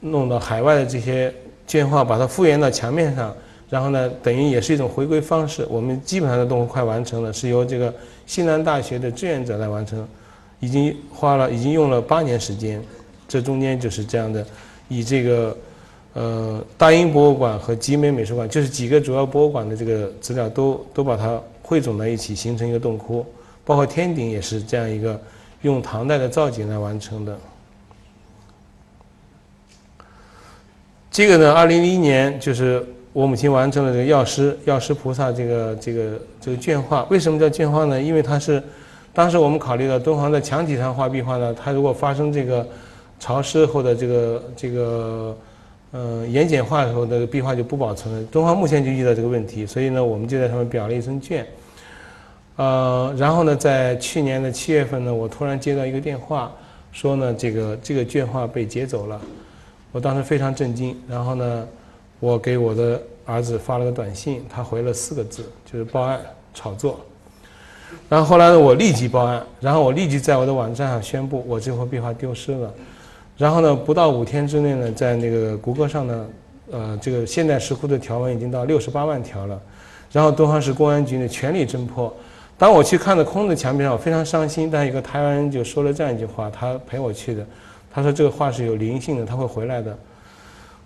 [0.00, 1.32] 弄到海外的这些
[1.68, 3.32] 绢画，把它复原到墙面上，
[3.70, 5.64] 然后呢等于也是一种回归方式。
[5.70, 7.94] 我们基本上的动作快完成了，是由这个
[8.26, 10.04] 西南大学的志愿者来完成，
[10.58, 12.82] 已经花了已经用了八年时间。
[13.28, 14.44] 这中间就是这样的，
[14.88, 15.56] 以这个
[16.14, 23.24] 呃大英博物馆和集美美术馆，就是几个主要博物馆的这个资料都都把它汇总在一起，形成一个洞窟。
[23.64, 25.20] 包括天顶也是这样一个
[25.62, 27.38] 用唐代的造景来完成的。
[31.10, 37.04] 这个呢，二零零一年就是我母亲完成了这个药师药师菩萨这个这个这个绢画。
[37.04, 38.02] 为什么叫绢画呢？
[38.02, 38.62] 因为它是
[39.12, 42.66] 当时我们考虑到敦煌在墙体上画壁画呢，它如果发生这个
[43.20, 45.36] 潮湿或者这个这个
[45.92, 48.22] 呃盐碱化的时候，这个壁画就不保存了。
[48.24, 51.44] 敦煌目前就遇到这个问题，所以呢，我们就在上面裱了一层绢。
[52.56, 56.52] 呃，然后呢，在去年的七月份呢，我突然接到一个电话，
[56.92, 59.20] 说呢，这个这个绢画被劫走了，
[59.90, 60.96] 我当时非常震惊。
[61.08, 61.66] 然后呢，
[62.20, 66.20] 我给我的儿子发了个短信，他回了四个字，就是报案
[66.54, 67.00] 炒作。
[68.08, 72.72] 然后后来呢，我立即报案，然后我立即在我的网站上宣布我这幅壁画丢失了。
[73.36, 76.26] 然后呢，不到五天之内呢，在那个谷歌上呢，
[76.70, 79.60] 呃，这个现代石窟的条文已经到六十八万条了。
[80.12, 82.14] 然后敦煌市公安局呢，全力侦破。
[82.56, 84.70] 当我去看到空的墙壁上，我非常伤心。
[84.70, 87.44] 但有个台湾人就说了这样一句话，他陪我去的，
[87.92, 89.96] 他说这个画是有灵性的，他会回来的。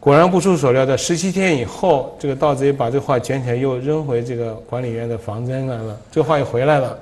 [0.00, 6.96] 果然不出所料，在十七天以后，这个盗贼把这画卷起来又扔回这个管理员的房间来了，这画又回来了。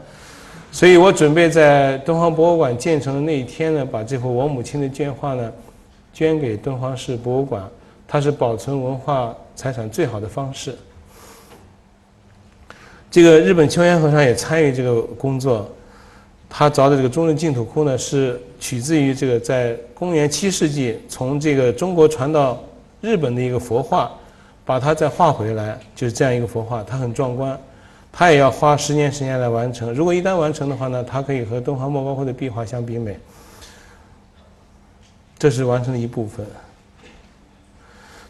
[0.72, 5.52] 所以我准备在敦煌博物馆建成的那一天呢，把这幅我母亲的绢画呢，
[6.12, 7.62] 捐给敦煌市博物馆，
[8.09, 10.74] 它是保存文化财产最好的方式。
[13.16, 15.66] 这个日本秋元和尚也参与这个工作，
[16.50, 22.62] 他凿的这个中日净土窟呢，是取自于这个在公元七世纪从这个中国传到
[23.00, 24.12] 日本的一个佛画，
[24.66, 27.59] 把它再画回来，就是这样一个佛画，它很壮观，
[28.12, 29.94] 他也要花十年时间来完成。
[29.94, 33.18] 如果一旦完成的话呢，它可以和敦煌莫高窟的壁画相比美。
[35.38, 36.44] 这是完成的一部分。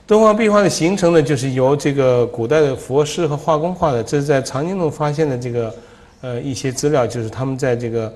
[0.06, 4.04] 敦煌壁画的形成呢，就是由这个古代的佛师和画工画的。
[4.04, 5.74] 这是在藏经洞发现的这个，
[6.20, 8.14] 呃，一些资料，就是他们在这个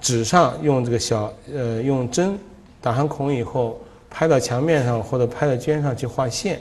[0.00, 2.38] 纸上用这个小呃用针
[2.80, 6.60] 打上孔以后，拍到墙面上或者拍到绢上去画线。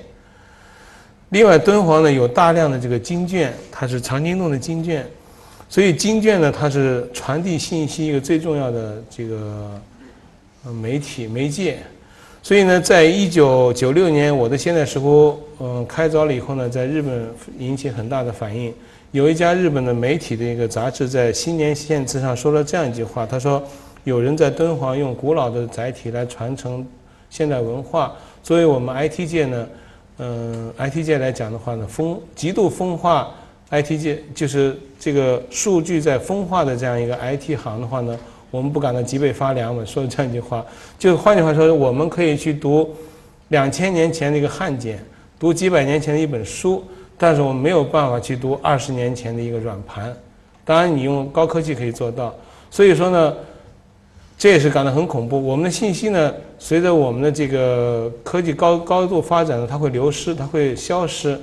[1.29, 5.05] 另外，敦煌呢有大量的这个经卷，它是藏经洞的经卷，
[5.69, 9.79] 所以经卷呢它是传递信息一个最重要的这个
[10.81, 11.77] 媒体媒介。
[12.43, 17.25] 所以呢，在一九九六年，我的现代石窟嗯开凿了以后呢，在日本
[17.57, 18.73] 引起很大的反应。
[19.11, 23.63] 有一家日本的媒体的一个杂志在新年献词上说了这样一句话，他说
[24.03, 26.85] ：“有人在敦煌用古老的载体来传承
[27.29, 28.13] 现代文化。
[28.43, 29.67] 作为我们 IT 界呢，
[30.17, 33.33] 嗯，IT 界来讲的话呢，风极度分化
[33.71, 38.19] ，IT 界就是这个数据在分化的这样一个 IT 行的话呢，
[38.53, 39.83] 我们不感到脊背发凉嘛。
[39.83, 40.63] 说这样一句话，
[40.99, 42.95] 就换句话说，我们可以去读
[43.47, 45.03] 两千年前的一个汉简，
[45.39, 46.83] 读几百年前的一本书，
[47.17, 50.15] 但是我们没有办法去读二十年前的一个软盘。
[50.63, 52.31] 当然，你用高科技可以做到。
[52.69, 53.33] 所以说呢。
[54.35, 55.41] 这也是感到很恐怖。
[55.41, 61.39] 我们的信息呢，随着我们的这个科技高高度发展呢，它会流失，它会消失。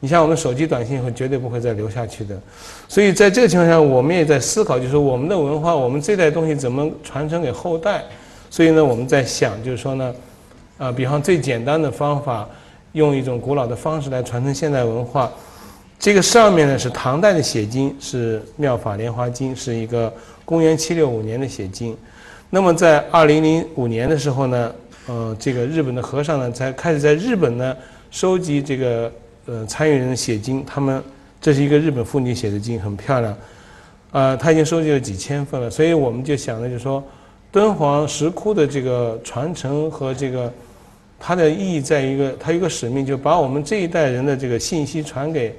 [0.00, 2.36] 你像我们手机短信会绝对不会再留下去的。
[2.88, 8.02] 所以在这个情况下，我们也在思考，就是我们的文化，我们这代东西怎么传承给后代。
[8.48, 10.14] 所以呢，我们在想，就是说呢，
[10.78, 12.48] 啊，比方最简单的方法，
[12.92, 15.30] 用一种古老的方式来传承现代文化。
[15.98, 20.12] 这个上面呢是唐代的写经，是《妙法莲华经》，是一个
[20.44, 21.96] 公元七六五年的写经。
[22.48, 24.72] 那么在二零零五年的时候呢，
[25.06, 27.76] 呃，这个日本的和尚呢，才开始在日本呢
[28.10, 29.12] 收集这个
[29.50, 30.64] 呃参与人写经。
[30.64, 31.02] 他们
[31.40, 33.36] 这是一个日本妇女写的经，很漂亮，
[34.12, 35.68] 啊，他已经收集了几千份了。
[35.68, 37.02] 所以我们就想呢，就是说
[37.50, 40.52] 敦煌石窟的这个传承和这个
[41.18, 45.52] 它的意义在一个，它一个使命，就把我们这一代人的这个信息传给。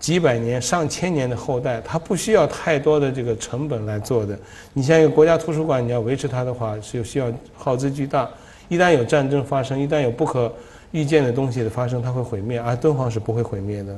[0.00, 4.38] 几百年、上千年的后代，它不需要太多的这个成本来做的。
[4.72, 8.30] 你像一个国家图书馆，你要维持它的话，是需要耗资巨大。
[8.68, 10.54] 一旦有战争发生，一旦有不可
[10.92, 13.96] 预见的东西的发生，它会毁灭，而敦煌是不会毁灭的。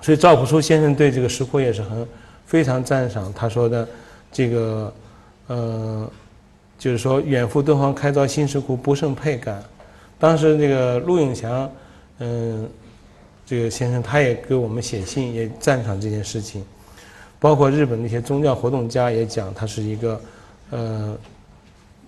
[0.00, 2.06] 所以赵朴初先生对这个石窟也是很
[2.46, 3.32] 非常赞赏。
[3.34, 3.88] 他说的
[4.32, 4.92] 这个，
[5.46, 6.10] 呃，
[6.78, 9.62] 就是说远赴敦煌开凿新石窟，不胜佩感。
[10.18, 11.70] 当时那个陆永祥，
[12.18, 12.68] 嗯。
[13.46, 16.64] 这个先生他也给我们写信，也赞赏这件事情，
[17.40, 20.20] 包括日本那些宗教活动家也讲，它是一个，
[20.70, 21.18] 呃，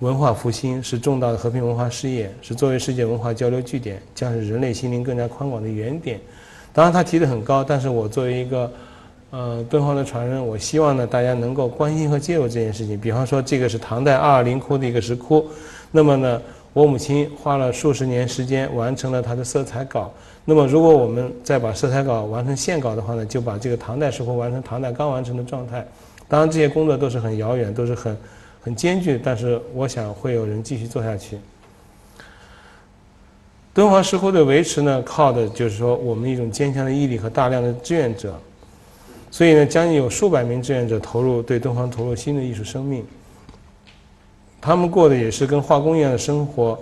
[0.03, 6.19] 文化复兴，是重大的和平文化事业，是作为世界文化交流据点，将是人类心灵更加宽广的原点。
[6.73, 8.69] 当然他提的很高，但是我作为一个，
[9.31, 12.99] 呃，敦煌的传人，我希望呢大家能够关心和介入这件事情。
[12.99, 15.47] 比方说，这个是唐代二二零窟的一个石窟，
[15.93, 16.43] 那么呢，
[16.73, 20.13] 我母亲花了数十年时间完成了它的色彩稿。
[20.45, 25.87] 那么，如果我们再把色彩稿完成线稿的话呢，就把这个唐代石窟完成唐代刚完成的状态。
[26.27, 28.17] 当然，这些工作都是很遥远，都是很
[28.63, 31.37] 很艰巨，但是我想会有人继续做下去。
[33.75, 38.39] 敦煌石窟的维持呢，靠的就是说我们一种坚强的毅力和大量的志愿者。
[39.31, 43.05] 所以呢，将近有数百名志愿者投入对敦煌投入新的艺术生命。
[44.61, 46.79] 他们过的也是跟化工一样的生活，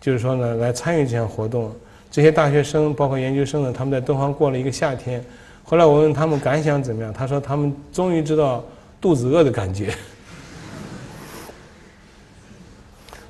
[0.00, 1.74] 就是说呢，来参与这项活动。
[2.10, 5.24] 这些大学生，包括研究生呢，他们在敦煌过了一个夏天。
[5.64, 8.62] 后来我问他们感想怎么样，他说他们终于知道
[9.00, 9.92] 肚子饿的感觉。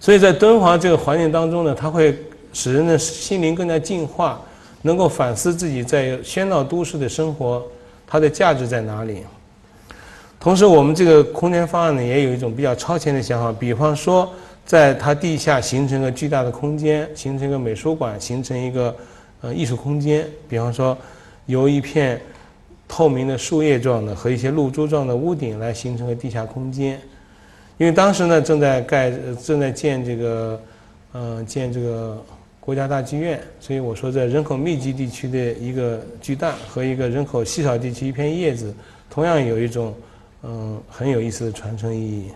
[0.05, 2.15] 所以在敦煌这个环境当中呢，它会
[2.53, 4.39] 使人的心灵更加净化，
[4.83, 7.63] 能够反思自己在喧闹都市的生活，
[8.07, 9.23] 它的价值在哪里。
[10.39, 14.31] 同时，我们这个空间方案呢，也有一种比较超前的想法，比方说。
[14.67, 18.97] 在它地下形成个巨大的空间，形成一个美术馆，形成一个
[19.43, 20.27] 呃艺术空间。
[20.49, 20.97] 比方说，
[21.45, 22.19] 由一片
[22.89, 26.99] 透明的树叶状的和一些露珠状的屋顶来形成个地下空间。
[27.77, 29.13] 因为当时呢正在盖
[29.43, 30.61] 正在建这个
[31.13, 32.23] 呃建这个
[32.61, 38.75] 国家大剧院，所以我说在人口密集地区的一个巨蛋和一个人口稀少地区一片叶子，
[39.11, 39.95] 同样有一种
[40.43, 42.31] 嗯很有意思的传承意义。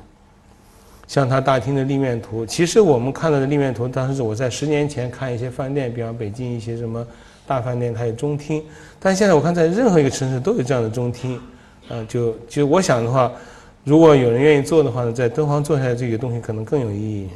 [1.06, 7.06] 像它大厅的立面图，其实我们看到的立面图，当时我在十年前看一些饭店，比方北京一些什么
[7.46, 8.62] 大饭店，它有中厅。
[9.00, 11.40] 但现在我看在任何一个城市都有这样的中厅，
[11.88, 13.32] 啊，就就我想的话，
[13.88, 17.30] 如果有人愿意做的话呢，在敦煌做下来这个东西可能更有意义。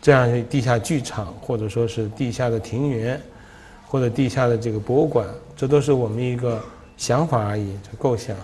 [0.00, 3.20] 这样地下剧场，或者说是地下的庭园，
[3.88, 5.26] 或者地下的这个博物馆，
[5.56, 6.62] 这都是我们一个
[6.96, 8.36] 想法而已，这构想。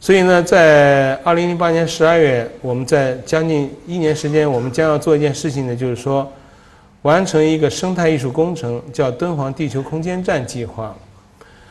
[0.00, 6.30] 所以呢，在二零零八年十二月，我们在将近一年时间，我们将要做一件事情呢，就是说，
[7.00, 10.94] 完成一个生态艺术工程，叫敦煌地球空间站计划。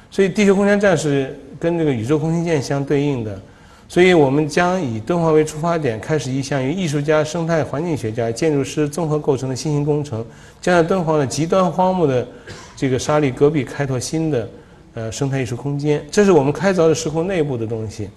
[0.09, 3.39] 所以，地球空间站是跟这个宇宙空间站相对应的。
[3.87, 10.25] 所以我们将以敦煌为出发点，开始一项由艺术家、生态环境学家、建筑师综合构成的新型工程，
[10.61, 12.27] 将在敦煌的极端荒漠的
[12.75, 14.49] 这个沙砾戈壁开拓新的。
[14.97, 18.09] 呃，生态艺术空间，这是我们开凿的石窟内部的东西。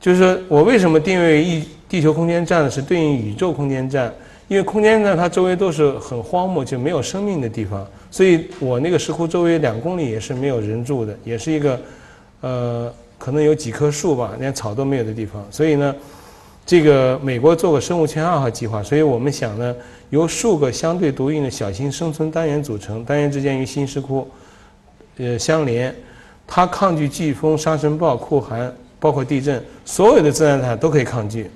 [0.00, 2.70] 就是说我为什么定位一地球空间站呢？
[2.70, 4.14] 是对应宇宙空间站，
[4.46, 7.84] 因为空间站它周围都是很荒漠，就没有生命的地方。
[8.08, 11.76] 所以我那个石窟周围两公里也是没有人住的，也是一个
[12.44, 15.42] 呃，可能有几棵树吧，连草都没有的地方。
[15.50, 15.96] 所以呢，
[16.66, 19.74] 这个美国做过生物圈二号计划，所以我们想呢，
[20.10, 24.30] 由数个相对独立的小型生存单元组成，单元之间与新石窟
[25.16, 25.94] 呃相连，
[26.46, 28.70] 它抗拒飓风、沙尘暴、酷寒，
[29.00, 31.50] 包括地震，所有的自然灾害都可以抗拒。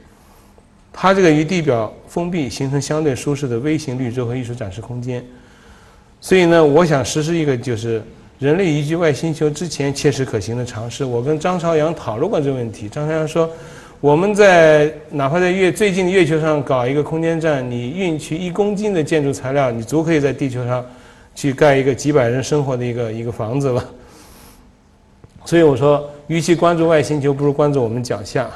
[0.91, 5.22] 它这个与地表封闭，形成相对舒适的微型绿洲和艺术展示空间。
[6.18, 8.03] 所以呢，我想实施一个就是
[8.39, 11.05] 人类移居外星球之前切实可行的尝试。
[11.05, 12.89] 我跟张朝阳讨论过这个问题。
[12.89, 13.51] 张朝阳说，
[14.01, 20.86] 我们在哪怕在月最近的月球上搞一个空间站，你运去一公斤的建筑材料，你足可以在地球上
[21.34, 23.84] 去盖一个几百人生活的一个一个房子了。
[25.45, 28.49] 所以我说，与其关注外星球，不如关注我们脚下。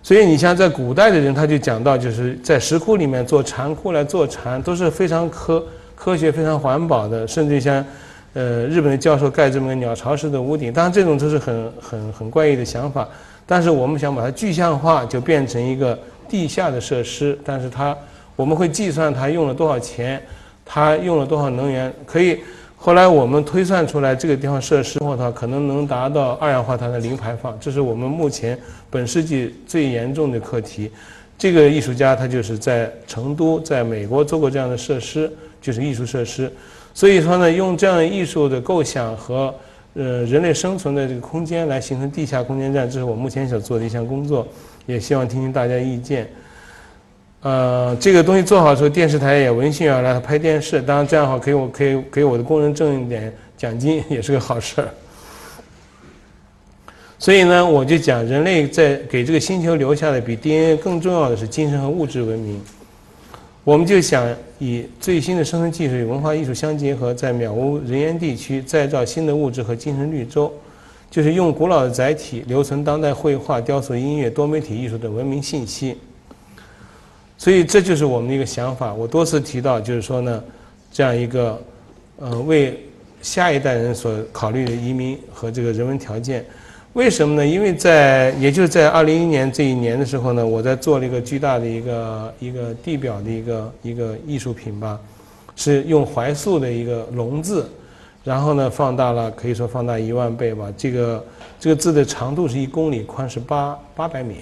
[0.00, 5.64] 所以你像在古代的人，他就讲到，就是在石窟里面做禅窟来做禅，都是非常科
[5.96, 7.26] 科学、非常环保的。
[7.26, 7.82] 甚至像，
[8.34, 13.08] 呃，日本的教授盖这么个鸟巢式的屋顶，当然这种都是很很很怪异的想法。
[13.46, 17.38] 但是我们想把它具象化，就变成一个地下的设施。
[17.44, 17.96] 但是它
[18.36, 20.20] 我们会计算它用了多少钱，
[20.64, 22.40] 它用了多少能源，可以。
[22.76, 28.58] 后来我们推算出来，这个地方设施的话，可能能达到二氧化碳的零排放，这是我们目前
[28.90, 30.90] 本世纪最严重的课题。
[31.38, 35.32] 这个艺术家他就是在成都，在美国做过这样的设施，
[35.62, 36.52] 就是艺术设施。
[36.94, 39.52] 所以说呢，用这样艺术的构想和
[39.94, 44.46] 呃人类生存的这个空间来形成地下空间站，这是我目前想做的一项工作，
[44.86, 46.30] 也希望听听大家意见。
[47.42, 50.80] 呃，这个东西做好之后，电视台也闻讯而来，拍电视。
[50.80, 54.88] 当然这样好，给我可以给我的工人挣一点奖金， 也是个好事儿。
[57.18, 62.60] 所以呢，我就讲，人类在给这个星球留下的比 DNA 更重要的是精神和物质文明。
[63.64, 70.52] 我们就想以最新的生存技术与文化艺术相结合，在渺无人烟地区再造新的物质和精神绿洲，
[71.10, 75.96] 就是用古老的载体留存当代绘画、雕塑、音乐、多媒体艺术的文明信息。
[77.38, 78.92] 所以这就是我们的一个想法。
[78.92, 80.44] 我多次提到，就是说呢，
[80.92, 81.58] 这样一个，
[82.18, 82.78] 呃，为
[83.22, 86.44] 下一代人所考虑的移民和这个人文条件。
[86.94, 87.44] 为什么呢？
[87.44, 95.00] 因为在也就是在二零一年这一年的时候呢，我在做了一个巨大的一个一个地表的一个一个艺术品吧，
[95.56, 97.68] 是用怀素的一个龙字，
[98.22, 100.72] 然后呢放大了，可以说放大一万倍吧。
[100.76, 101.24] 这个
[101.58, 104.36] 这个字的长度是一公里，宽是八八百米。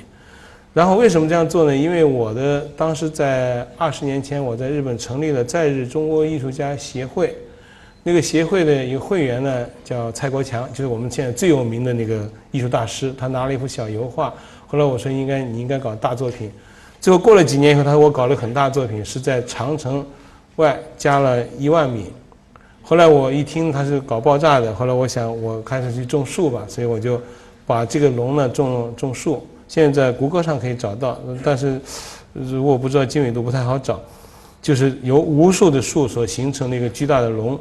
[0.74, 1.74] 然后为什么这样做呢？
[1.74, 7.34] 因为我的当时在二十年前，我在日本成立了在日中国艺术家协会，
[8.04, 13.14] 那个协会的一个会员呢叫蔡国强，就是我们现在最有名的那个艺术大师。
[13.16, 14.32] 他拿了一幅小油画，
[14.66, 16.50] 后来我说应该你应该搞大作品。
[17.00, 20.04] 最后过了几年以后，他说我搞了很大作品，是在长城
[20.56, 22.06] 外加了一万米。
[22.82, 27.20] 后来我一听他是搞爆炸的，后来我想我开始去种树吧，所以我就
[27.64, 29.46] 把这个龙呢种种树。
[29.68, 31.80] 现在在谷歌上可以找到，但是
[32.32, 34.00] 如果不知道经纬度不太好找，
[34.60, 37.58] 就是由无数的树所形成的一个巨大的龙，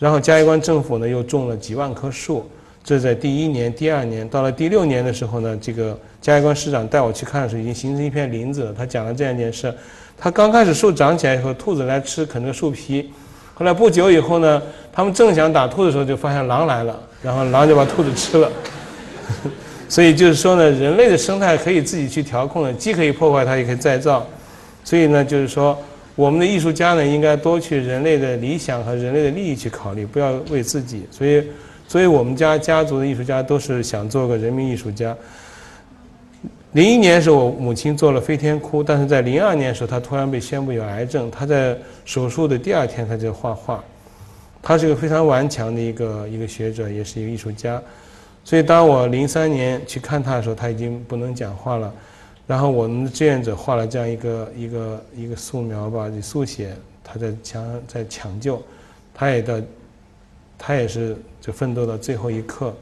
[0.00, 2.50] 然后嘉峪关政府呢又种了几万棵树，
[2.82, 8.74] 这在第一年、第二年，到了第六年的时候呢，这个嘉峪关市长带我去看的时候，已经形成一片林子了。
[8.76, 9.72] 他讲了这样一件事：
[10.18, 13.12] 他刚开始树长起来以后，兔子来吃啃那个树皮，
[13.52, 18.50] 后来不久以后呢，他们正想打兔子的时候，就发现狼来了，然后狼就把兔子吃了。
[19.86, 24.26] 所以就是说呢，人类的生态可以自己去调控的，既可以破坏它，也可以再造。
[24.82, 25.76] 所以呢，就是说，
[26.20, 31.06] 我们的艺术家呢，应该多去人类的理想和人类的利益去考虑，不要为自己。
[31.10, 31.42] 所以，
[31.88, 35.16] 所以我们家家族的艺术家都是想做个人民艺术家。
[36.72, 41.30] 零一年时候我母亲做了飞天窟，但是在零二年时候，她突然被宣布有癌症。
[41.30, 43.82] 她在手术的第二天，她就画画。
[44.60, 47.80] 她是一个非常顽强的一个一个学者，也是一个艺术家。
[48.44, 51.90] 所以，当我零三年去看她的时候，她已经不能讲话了。
[52.50, 56.74] 然后，我们的志愿者画了这样一个一个一个素描吧，就速写
[57.04, 58.60] 他在抢在抢救，
[59.14, 59.54] 他也到，
[60.58, 62.74] 他也是就奋斗到最后一刻。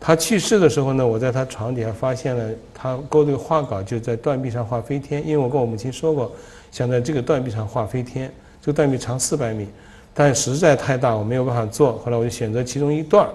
[0.00, 5.24] 他去世的时候呢，我在他床底下发现了他勾这个画稿，就在断壁上画飞天。
[5.24, 6.32] 因为我跟我母亲说过，
[6.72, 8.28] 想在这个断壁上画飞天。
[8.60, 9.68] 这个断壁长四百米，
[10.12, 11.98] 但实在太大，我没有办法做。
[12.04, 13.28] 后来我就选择其中一段。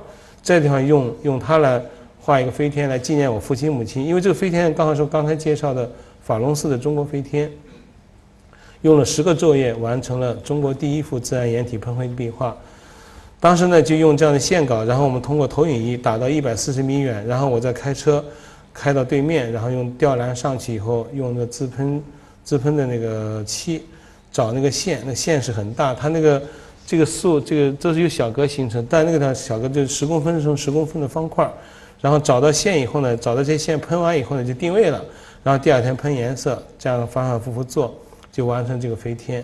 [0.43, 1.81] 这地方用用它来
[2.29, 5.89] 画一个飞天来纪念我父亲母亲，因为这个飞天刚好是刚才介绍的
[6.21, 7.51] 法隆寺的中国飞天，
[8.83, 12.55] 用了十个昼夜完成了中国第一幅自然岩体喷绘壁画。
[13.39, 18.23] 当时呢就用这样的线稿，然后我们通过投影仪打到一百四十米远，然后我再开车
[18.71, 21.99] 开到对面，然后用吊篮上去以后，用那个自喷
[22.43, 23.83] 自喷的那个漆
[24.31, 26.39] 找那个线，那线是很大，它那个。
[26.85, 31.47] 这个树，这个都是由小格形成，但那个呢，小格就是十公分乘十公分的方块，
[32.01, 35.03] 然后找到线以后呢，找到这些线喷完以后呢，就定位了，
[35.43, 37.93] 然后第二天喷颜色，这样反反复复做，
[38.31, 39.43] 就完成这个飞天。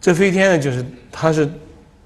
[0.00, 1.48] 这飞天呢，就是它是，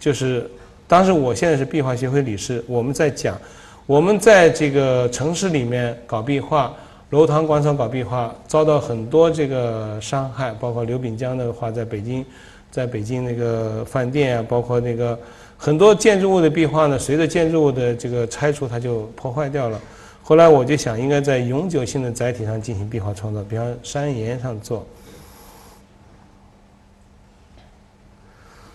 [0.00, 0.50] 就是
[0.88, 3.38] 当时我现在是壁画协会理事，我们在讲，
[3.86, 6.74] 我们在这个城市里面搞壁画，
[7.10, 12.26] 楼堂广场搞壁画，遭到很多这个伤害，包括刘炳江的话，在北京，
[12.72, 15.16] 在北京那个饭店啊，包括那个
[15.64, 19.80] 很多建筑物的壁画呢，随着建筑物的这个拆除，它就破坏掉了。
[20.22, 24.86] 后来我就想，应该在永久性的载体上进行壁画创作，比方山岩上做。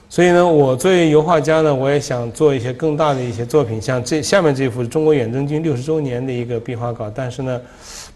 [0.09, 7.07] 所以呢，我作为油画家呢，我也想做一些更大的一些作品，像这下面这幅中国远征军六十周年的一个壁画稿。
[7.13, 7.61] 但是呢，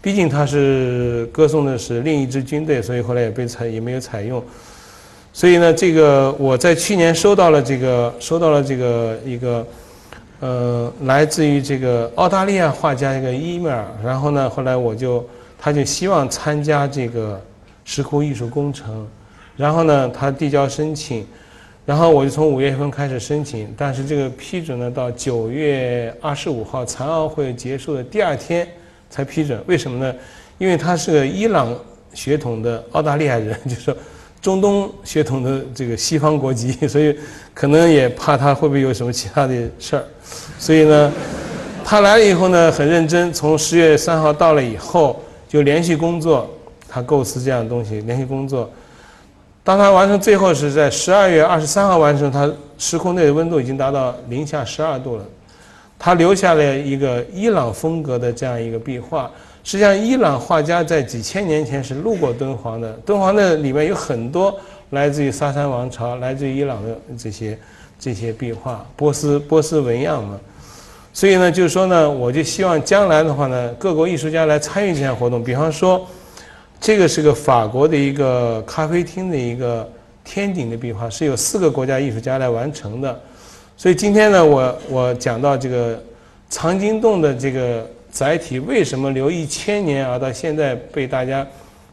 [0.02, 4.42] 毕竟它是歌颂的是另一支军队，所以后来也被采也没有采用。
[5.34, 9.66] 所以呢，这个我在去年收到了这个收到了这个一个。
[10.40, 15.26] 呃，来自于这个澳大利亚画家一个伊米尔，然后呢，后来我就
[15.58, 17.40] 他就希望参加这个
[17.86, 19.06] 石窟艺术工程，
[19.56, 21.26] 然后呢，他递交申请，
[21.86, 28.68] 然后我就从五月份开始申请，但是这个批准呢，到九月二十五号残奥会结束的第二天
[29.08, 30.14] 才批准，为什么呢？
[30.58, 31.74] 因为他是个伊朗
[32.12, 33.96] 血统的澳大利亚人， 就说。
[34.44, 37.16] 中东血统的这个西方国籍，所以
[37.54, 40.04] 可能也怕他会不会有什么其他的事儿，
[40.58, 41.10] 所以呢，
[41.82, 45.18] 他来了以后呢，很认真，从十月三号到了以后
[45.48, 46.46] 就连续工作，
[46.86, 48.70] 他构思这样的东西，连续工作。
[49.62, 55.24] 当他完成最后是在十二月二十三号完成，他时空内的温度已经达到零下十二度了，
[55.98, 59.30] 他留下了一个伊朗风格的这样一个壁画。
[59.64, 62.92] 实际上，伊朗画家在几千年前是路过敦煌的。
[63.06, 64.54] 敦煌的里面有很多
[64.90, 67.58] 来自于萨珊王朝、来自于伊朗的这些
[67.98, 70.38] 这些壁画，波斯波斯纹样嘛。
[71.14, 75.42] 所以呢，就是说呢，我就希望将来的话呢，各国艺术家来参与这项活动。
[75.42, 76.06] 比方说，
[76.78, 79.90] 这个是个法国的一个咖啡厅的一个
[80.24, 83.18] 天顶的壁画，是由四个国家艺术家来完成的。
[83.78, 85.98] 所以今天呢，我我讲到这个
[86.50, 87.88] 藏经洞的这个。
[88.14, 91.44] 载体为什么留一千年而到现在被大家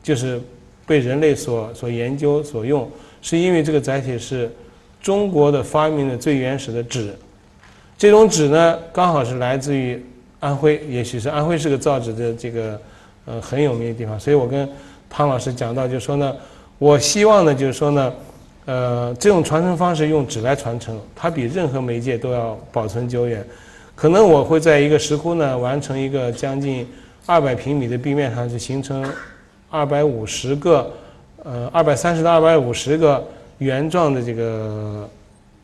[0.04, 0.40] 就是
[0.86, 2.88] 被人类所所研究所用？
[3.24, 4.48] 是因为这个载体是
[5.02, 7.12] 中国的发明的最原始的纸。
[7.98, 10.00] 这种纸呢，刚好是来自于
[10.40, 12.80] 安徽，也许是安徽是个造纸的这个
[13.26, 14.20] 呃很有名的地方。
[14.20, 14.70] 所以我跟
[15.10, 16.36] 汤老师讲到，就说呢，
[16.78, 18.14] 我希望呢，就是说呢，
[18.66, 23.44] 呃，这种传承方式用纸来传承，它比任何媒介都要保存久远。
[23.96, 26.88] 可能我会在一个石窟呢完成一个将近
[27.28, 29.08] 二百平米的壁面上，就形成
[29.70, 30.92] 二百五十个，
[31.44, 33.24] 呃，二百三十到二百五十个
[33.60, 35.08] 原状的这个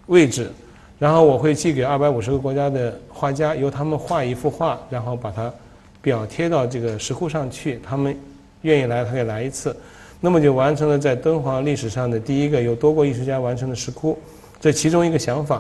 [0.06, 0.52] 位置，
[1.00, 5.52] 然后我会寄给二百五十个国家的画家，由他们画一幅画，然后把它
[6.00, 7.82] 表贴到这个石窟上去。
[7.84, 8.16] 他们
[8.62, 9.76] 愿意来，他可以来一次，
[10.22, 14.18] 那么就完成了在敦煌历史上的第一个由多国艺术家完成的石窟。
[14.62, 15.60] 这其中一个想法，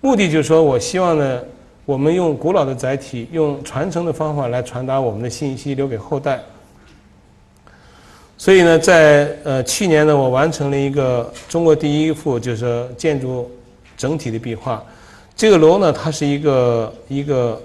[0.00, 1.40] 目的就是说我希望呢。
[1.90, 6.40] 我们用古老的载体，用传承的方法来传达我们的信息，留给后代。
[8.38, 13.50] 所以呢，在呃去年呢，我完成了一个中国第一幅就是建筑
[13.96, 14.80] 整体的壁画。
[15.34, 17.60] 这个楼呢，它是一个一个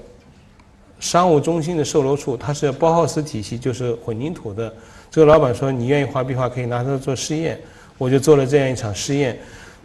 [0.99, 4.73] 商务中心的售楼处，它是包豪斯体系，就是混凝土的。
[5.11, 7.61] 这个老板说：“你愿意画壁画，可以拿它做试验。”
[7.99, 9.37] 我就做了这样一场试验。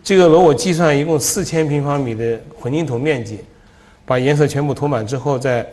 [0.03, 3.39] 这个楼我计算一共四千平方米的混凝土面积。
[4.11, 5.65] 把颜色全部涂满之后，在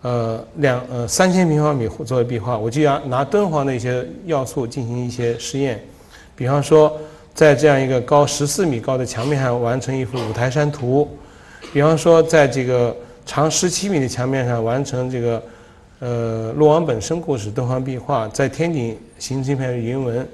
[0.00, 5.78] 呃两呃三千平方米作为壁画，我就要拿敦煌的一些要素进行一些实验，
[6.34, 6.90] 比方说
[7.34, 11.06] 在这样一个高十四米高的墙面上完成一幅五台山图，
[11.70, 12.96] 比方说在这个
[13.26, 15.42] 长十七米的墙面上完成这个
[15.98, 20.26] 呃洛王本生故事敦煌壁画，在天顶形成一片云纹，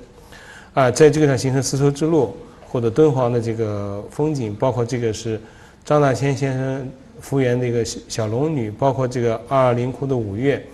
[0.74, 2.36] 啊，在这个上形成丝绸之路
[2.68, 5.40] 或者敦煌的这个风景，包括这个是
[5.84, 6.88] 张大千先生。
[7.20, 10.64] 复原那个小龙女，包括这个二二零窟的五岳，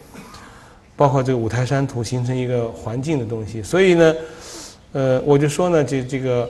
[0.97, 3.63] 包括这个五台山图，形成一个环境的东西。
[3.63, 4.15] 所以呢，
[4.93, 6.49] 呃，我就说呢，这这个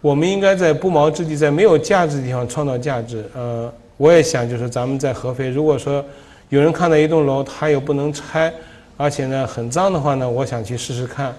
[0.00, 3.24] 我们应该在不毛之地，在没有价值的地方创造价值。
[3.34, 6.04] 呃，我也想就是咱们在合肥，如果说
[6.50, 8.52] 有人看到一栋楼，它又不能拆，
[8.96, 11.34] 而且呢很脏的话呢，我想去试试看。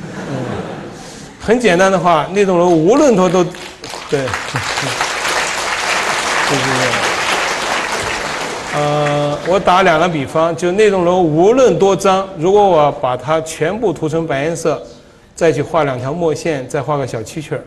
[0.00, 0.36] 嗯，
[1.40, 3.44] 很简单的话，那栋楼无论它都，
[4.08, 4.20] 对，
[6.48, 7.07] 就是这样。
[8.78, 14.80] 呃，我打两个比方，就那栋楼无论多脏，如果我把它全部涂成白颜色，
[15.34, 17.60] 再去画两条墨线，再画个小蛐蛐儿，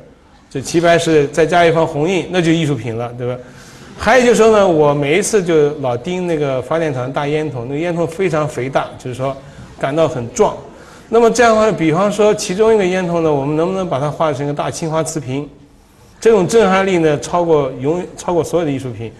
[0.50, 3.36] 就齐白石再加一方红印，那就艺术品了，对吧？
[3.98, 9.36] 还有就是说呢，我每一次就老盯那个发电厂大烟筒，那个烟筒非常肥大，就是说
[9.78, 10.56] 感到很壮。
[11.10, 15.46] 那么这样的话，比方说其中一个烟筒呢，我们能不能把它画成一个大青花瓷瓶？
[16.22, 19.12] 这种震撼力呢，超过永超过所有的艺术品。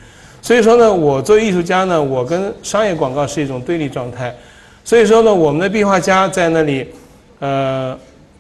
[0.42, 4.36] 所以说呢，我作为艺术家呢，我跟商业广告是一种对立状态。
[4.84, 6.88] 所以说呢，我们的壁画家在那里，
[7.40, 7.96] 呃，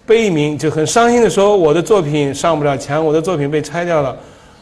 [0.07, 4.17] 悲鸣就很伤心的说，我的作品上不了墙，我的作品被拆掉了。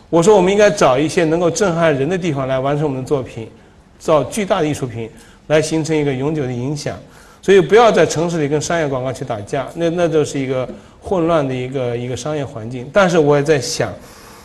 [0.10, 3.50] 我说，我们应该找一些能够震撼人的地方来完成我们的作品，
[3.98, 5.10] 造巨大的艺术品，
[5.48, 6.98] 来形成一个永久的影响。
[7.42, 10.68] 所以，不要在城市里跟商业广告去打架，那那就是一个
[11.00, 12.90] 混乱的一个一个商业环境。
[12.92, 13.94] 但是，我也在想。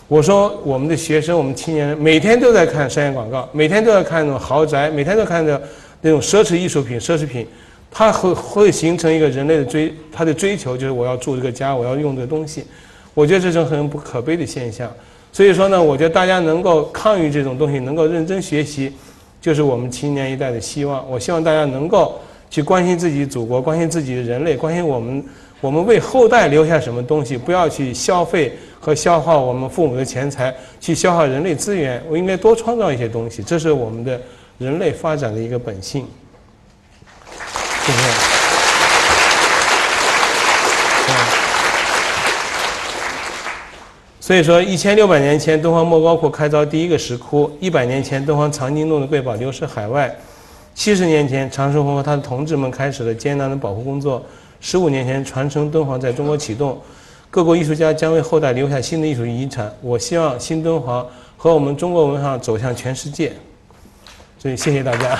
[0.06, 5.60] 我说，我们的学生，我们青年人每天都在看商业广告，每天都在看那种豪宅，每天都看着
[6.02, 7.46] 那种奢侈艺术品、奢侈品，
[7.90, 12.64] 它会会形成一个人类的追，他的追求就是我要住这个家，我要用这个东西。
[13.14, 14.92] 我觉得这是很不可悲的现象。
[15.32, 18.92] 所以说呢，我觉得大家能够抗拒这种东西，能够认真学习，
[19.40, 21.08] 就是我们青年一代的希望。
[21.10, 25.24] 我希望大家能够去关心自己祖国，关心自己的人类，关心我们，
[25.64, 28.52] 我们为后代留下什么东西，不要去消费。
[28.78, 34.20] 和消耗我们父母的钱财，去消耗人类资源，我应该多创造一些东西，这是我们的
[34.58, 36.06] 人类发展的一个本性。
[37.86, 37.98] 谢谢。
[44.20, 50.10] 所以说，一千六百年前，敦煌莫高窟开凿第一个石窟；一百年前，敦煌藏经洞的瑰宝流失海外；
[50.74, 54.22] 七十年前，长寿峰和他的同志们开始了艰难的保护工作；
[54.66, 56.80] 十五年前，传承敦煌在中国启动。
[57.30, 59.70] 各国艺术家将为后代留下新的艺术遗产。
[59.82, 61.06] 我希望新敦煌
[61.36, 63.30] 和我们中国文化走向全世界。
[64.38, 65.18] 所以，谢谢大家。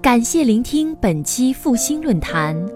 [0.00, 2.75] 感谢聆听本期复兴论坛。